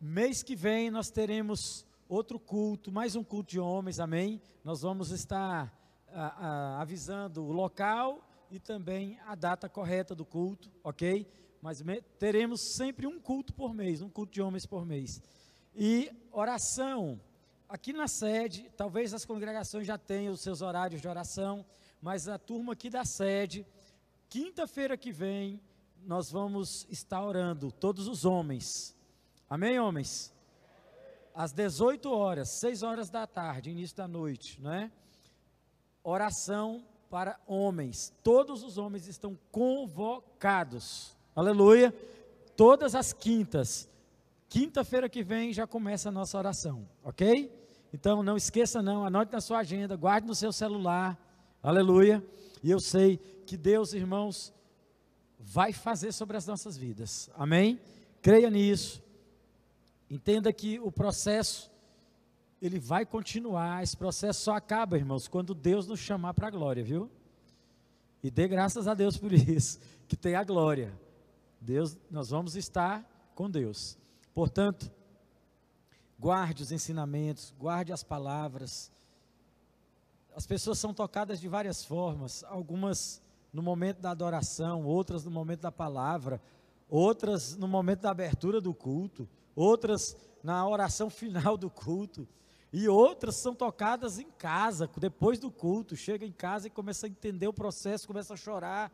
[0.00, 4.42] mês que vem nós teremos outro culto, mais um culto de homens, amém?
[4.64, 5.72] Nós vamos estar
[6.12, 11.26] a, a, avisando o local e também a data correta do culto, ok?
[11.62, 11.82] Mas
[12.18, 15.22] teremos sempre um culto por mês, um culto de homens por mês.
[15.74, 17.20] E oração,
[17.68, 21.64] aqui na sede, talvez as congregações já tenham os seus horários de oração,
[22.00, 23.66] mas a turma aqui da sede,
[24.28, 25.60] quinta-feira que vem,
[26.02, 28.96] nós vamos estar orando, todos os homens.
[29.48, 30.34] Amém, homens?
[31.34, 34.90] Às 18 horas, 6 horas da tarde, início da noite, né?
[36.02, 38.14] Oração para homens.
[38.22, 41.16] Todos os homens estão convocados.
[41.34, 41.92] Aleluia.
[42.56, 43.88] Todas as quintas.
[44.48, 47.52] Quinta-feira que vem já começa a nossa oração, ok?
[47.92, 51.18] Então não esqueça não, anote na sua agenda, guarde no seu celular.
[51.60, 52.24] Aleluia.
[52.62, 54.52] E eu sei que Deus, irmãos,
[55.38, 57.28] vai fazer sobre as nossas vidas.
[57.34, 57.80] Amém?
[58.22, 59.02] Creia nisso.
[60.08, 61.70] Entenda que o processo
[62.60, 63.82] ele vai continuar.
[63.82, 67.10] Esse processo só acaba, irmãos, quando Deus nos chamar para a glória, viu?
[68.22, 70.92] E dê graças a Deus por isso, que tem a glória.
[71.60, 73.04] Deus, nós vamos estar
[73.34, 73.96] com Deus.
[74.34, 74.90] Portanto,
[76.18, 78.92] guarde os ensinamentos, guarde as palavras.
[80.36, 85.62] As pessoas são tocadas de várias formas, algumas no momento da adoração, outras no momento
[85.62, 86.40] da palavra,
[86.88, 92.28] outras no momento da abertura do culto, outras na oração final do culto,
[92.72, 97.08] e outras são tocadas em casa, depois do culto, chega em casa e começa a
[97.08, 98.92] entender o processo, começa a chorar.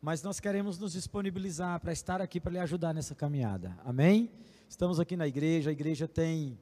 [0.00, 3.78] Mas nós queremos nos disponibilizar para estar aqui para lhe ajudar nessa caminhada.
[3.84, 4.30] Amém?
[4.68, 6.58] Estamos aqui na igreja, a igreja tem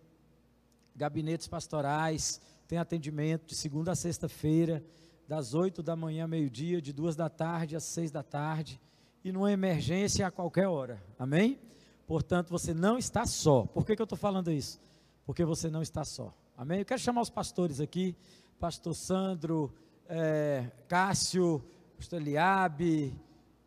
[0.95, 4.85] gabinetes pastorais, tem atendimento de segunda a sexta-feira,
[5.27, 8.81] das oito da manhã ao meio-dia, de duas da tarde às seis da tarde,
[9.25, 11.03] e numa emergência a qualquer hora.
[11.19, 11.59] Amém?
[12.07, 13.67] Portanto, você não está só.
[13.67, 14.81] Por que, que eu estou falando isso?
[15.29, 16.33] Porque você não está só.
[16.57, 16.79] Amém?
[16.79, 18.17] Eu quero chamar os pastores aqui,
[18.59, 19.71] pastor Sandro,
[20.09, 21.63] é, Cássio,
[21.99, 23.15] pastor Eliabe,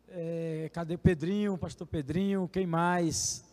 [0.08, 3.44] é, cadê Pedrinho, pastor Pedrinho, quem mais?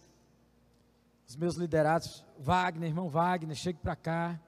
[1.28, 4.40] os meus liderados, Wagner, irmão Wagner, chegue para cá.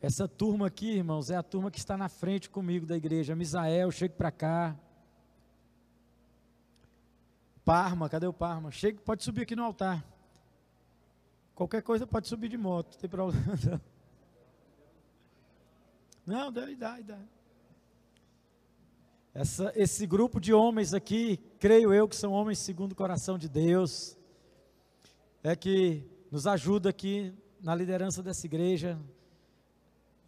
[0.00, 3.34] Essa turma aqui, irmãos, é a turma que está na frente comigo da igreja.
[3.34, 4.76] Misael, chegue para cá.
[7.64, 8.70] Parma, cadê o Parma?
[8.70, 10.13] Chegue, pode subir aqui no altar.
[11.54, 13.80] Qualquer coisa pode subir de moto, não tem problema.
[16.26, 17.18] Não, dá, dá, dá.
[19.34, 23.46] Essa, esse grupo de homens aqui, creio eu que são homens segundo o coração de
[23.46, 24.16] Deus
[25.42, 28.98] é que nos ajuda aqui na liderança dessa igreja.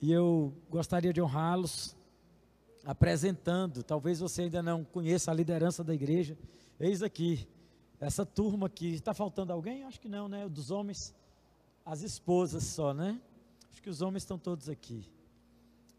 [0.02, 1.96] E eu gostaria de honrá-los
[2.84, 3.82] apresentando.
[3.82, 6.36] Talvez você ainda não conheça a liderança da igreja.
[6.78, 7.48] Eis aqui,
[8.00, 8.94] essa turma aqui.
[8.94, 9.84] Está faltando alguém?
[9.84, 10.48] Acho que não, né?
[10.48, 11.14] Dos homens,
[11.84, 13.20] as esposas só, né?
[13.70, 15.08] Acho que os homens estão todos aqui.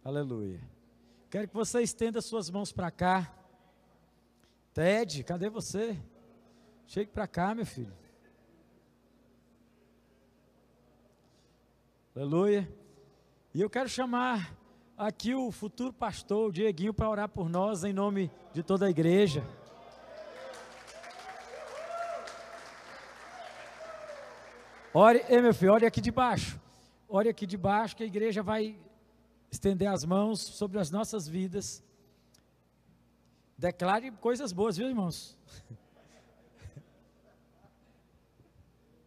[0.03, 0.61] Aleluia.
[1.29, 3.33] Quero que você estenda suas mãos para cá.
[4.73, 5.97] Ted, cadê você?
[6.85, 7.93] Chegue para cá, meu filho.
[12.15, 12.67] Aleluia.
[13.53, 14.55] E eu quero chamar
[14.97, 18.89] aqui o futuro pastor, o Dieguinho, para orar por nós em nome de toda a
[18.89, 19.43] igreja.
[24.99, 26.59] Ore, ei, meu filho, olhe aqui de baixo.
[27.07, 28.75] Ore aqui de baixo que a igreja vai
[29.51, 31.83] estender as mãos sobre as nossas vidas.
[33.55, 35.37] Declare coisas boas, viu, irmãos?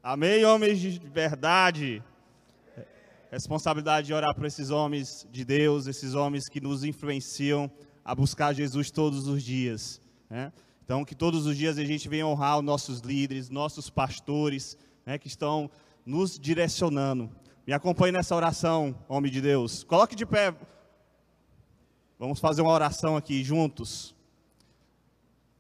[0.00, 2.00] Amém, homens de verdade
[3.28, 7.68] responsabilidade de orar por esses homens de Deus, esses homens que nos influenciam
[8.04, 10.00] a buscar Jesus todos os dias.
[10.28, 10.52] Né?
[10.84, 14.78] Então, que todos os dias a gente venha honrar os nossos líderes, nossos pastores,
[15.10, 15.68] né, que estão
[16.06, 17.28] nos direcionando.
[17.66, 19.82] Me acompanhe nessa oração, homem de Deus.
[19.82, 20.54] Coloque de pé.
[22.16, 24.14] Vamos fazer uma oração aqui juntos.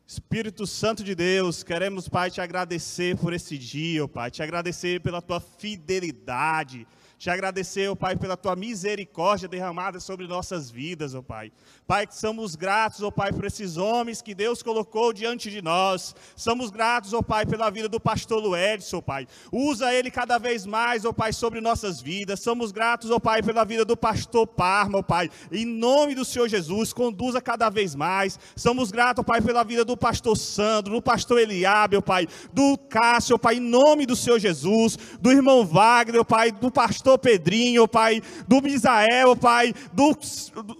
[0.06, 5.20] Espírito Santo de Deus, queremos, Pai, te agradecer por esse dia, Pai, te agradecer pela
[5.20, 6.86] tua fidelidade,
[7.20, 11.52] te agradecer, ó Pai, pela tua misericórdia derramada sobre nossas vidas, ó Pai.
[11.86, 16.16] Pai, que somos gratos, ó Pai, por esses homens que Deus colocou diante de nós.
[16.34, 19.26] Somos gratos, ó Pai, pela vida do pastor Luedson, ó Pai.
[19.52, 22.40] Usa ele cada vez mais, ó Pai, sobre nossas vidas.
[22.40, 25.28] Somos gratos, ó Pai, pela vida do pastor Parma, ó Pai.
[25.52, 28.38] Em nome do Senhor Jesus, conduza cada vez mais.
[28.56, 32.78] Somos gratos, ó Pai, pela vida do pastor Sandro, do pastor Eliabe, ó Pai, do
[32.78, 37.09] Cássio, ó Pai, em nome do Senhor Jesus, do irmão Wagner, ó Pai, do pastor
[37.10, 40.16] pastor Pedrinho, Pai, do Misael, Pai, do,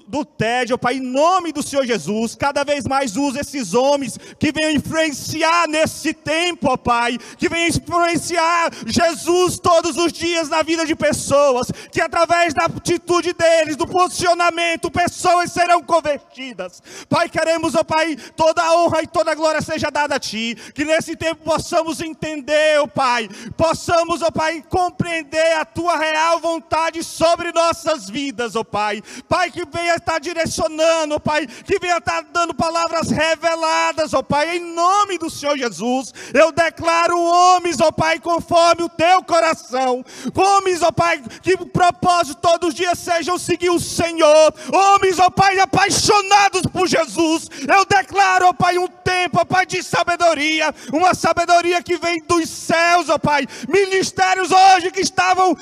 [0.07, 4.53] do Tédio, Pai, em nome do Senhor Jesus, cada vez mais usa esses homens que
[4.53, 10.95] venham influenciar nesse tempo, Pai, que venham influenciar Jesus todos os dias na vida de
[10.95, 16.83] pessoas, que através da atitude deles, do posicionamento, pessoas serão convertidas.
[17.09, 20.57] Pai, queremos, ó Pai, toda a honra e toda a glória seja dada a Ti,
[20.75, 26.39] que nesse tempo possamos entender, ó Pai, possamos, ó Pai, compreender a Tua real real
[26.39, 29.03] vontade sobre nossas vidas, ó oh Pai.
[29.29, 34.23] Pai, que venha estar direcionando, oh Pai, que venha estar dando palavras reveladas, ó oh
[34.23, 36.13] Pai, em nome do Senhor Jesus.
[36.35, 40.05] Eu declaro homens, ó Pai, conforme o teu coração.
[40.35, 44.55] Homens, ó Pai, que o propósito todos os dias sejam seguir o Senhor.
[44.73, 47.49] Homens, ó Pai, apaixonados por Jesus.
[47.67, 52.49] Eu declaro, ó Pai, um tempo, ó Pai, de sabedoria, uma sabedoria que vem dos
[52.49, 53.47] céus, ó Pai.
[53.69, 55.57] Ministérios hoje que estavam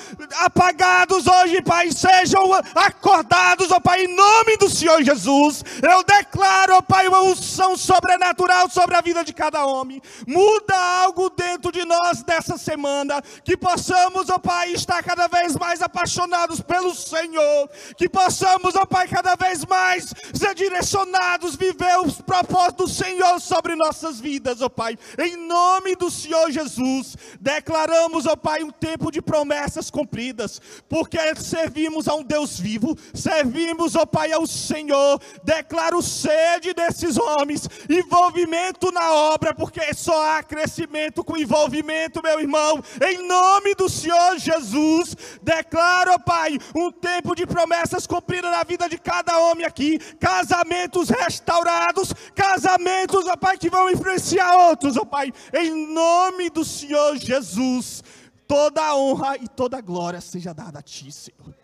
[0.48, 5.62] apagados hoje, Pai, sejam acordados, ó Pai, em nome do Senhor Jesus.
[5.82, 10.00] Eu declaro, ó Pai, uma unção sobrenatural sobre a vida de cada homem.
[10.26, 15.82] Muda algo dentro de nós dessa semana, que possamos, ó Pai, estar cada vez mais
[15.82, 22.78] apaixonados pelo Senhor, que possamos, ó Pai, cada vez mais ser direcionados, viver os propósitos
[22.78, 24.96] do Senhor sobre nossas vidas, ó Pai.
[25.18, 31.18] Em nome do Senhor Jesus, declaramos, ó Pai, um tempo de promessas cumpridas vidas, porque
[31.36, 35.20] servimos a um Deus vivo, servimos, ó Pai, ao Senhor.
[35.42, 42.82] Declaro sede desses homens, envolvimento na obra, porque só há crescimento com envolvimento, meu irmão.
[43.04, 48.88] Em nome do Senhor Jesus, declaro, ó Pai, um tempo de promessas cumpridas na vida
[48.88, 55.32] de cada homem aqui, casamentos restaurados, casamentos, ó Pai, que vão influenciar outros, ó Pai,
[55.52, 58.02] em nome do Senhor Jesus
[58.48, 61.54] toda a honra e toda a glória seja dada a Ti, Senhor.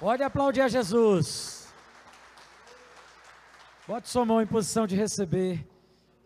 [0.00, 1.68] Pode aplaudir a Jesus.
[3.86, 5.68] Bote sua mão em posição de receber.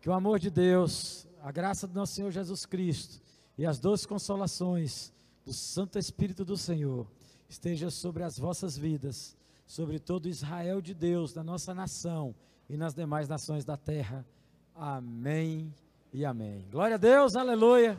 [0.00, 3.20] Que o amor de Deus, a graça do nosso Senhor Jesus Cristo
[3.58, 5.12] e as doces consolações
[5.44, 7.10] do Santo Espírito do Senhor
[7.48, 9.36] esteja sobre as vossas vidas,
[9.66, 12.32] sobre todo Israel de Deus, da nossa nação
[12.70, 14.24] e nas demais nações da terra.
[14.72, 15.74] Amém
[16.12, 16.64] e amém.
[16.70, 17.98] Glória a Deus, aleluia.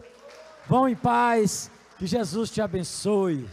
[0.67, 3.47] Vão em paz, que Jesus te abençoe.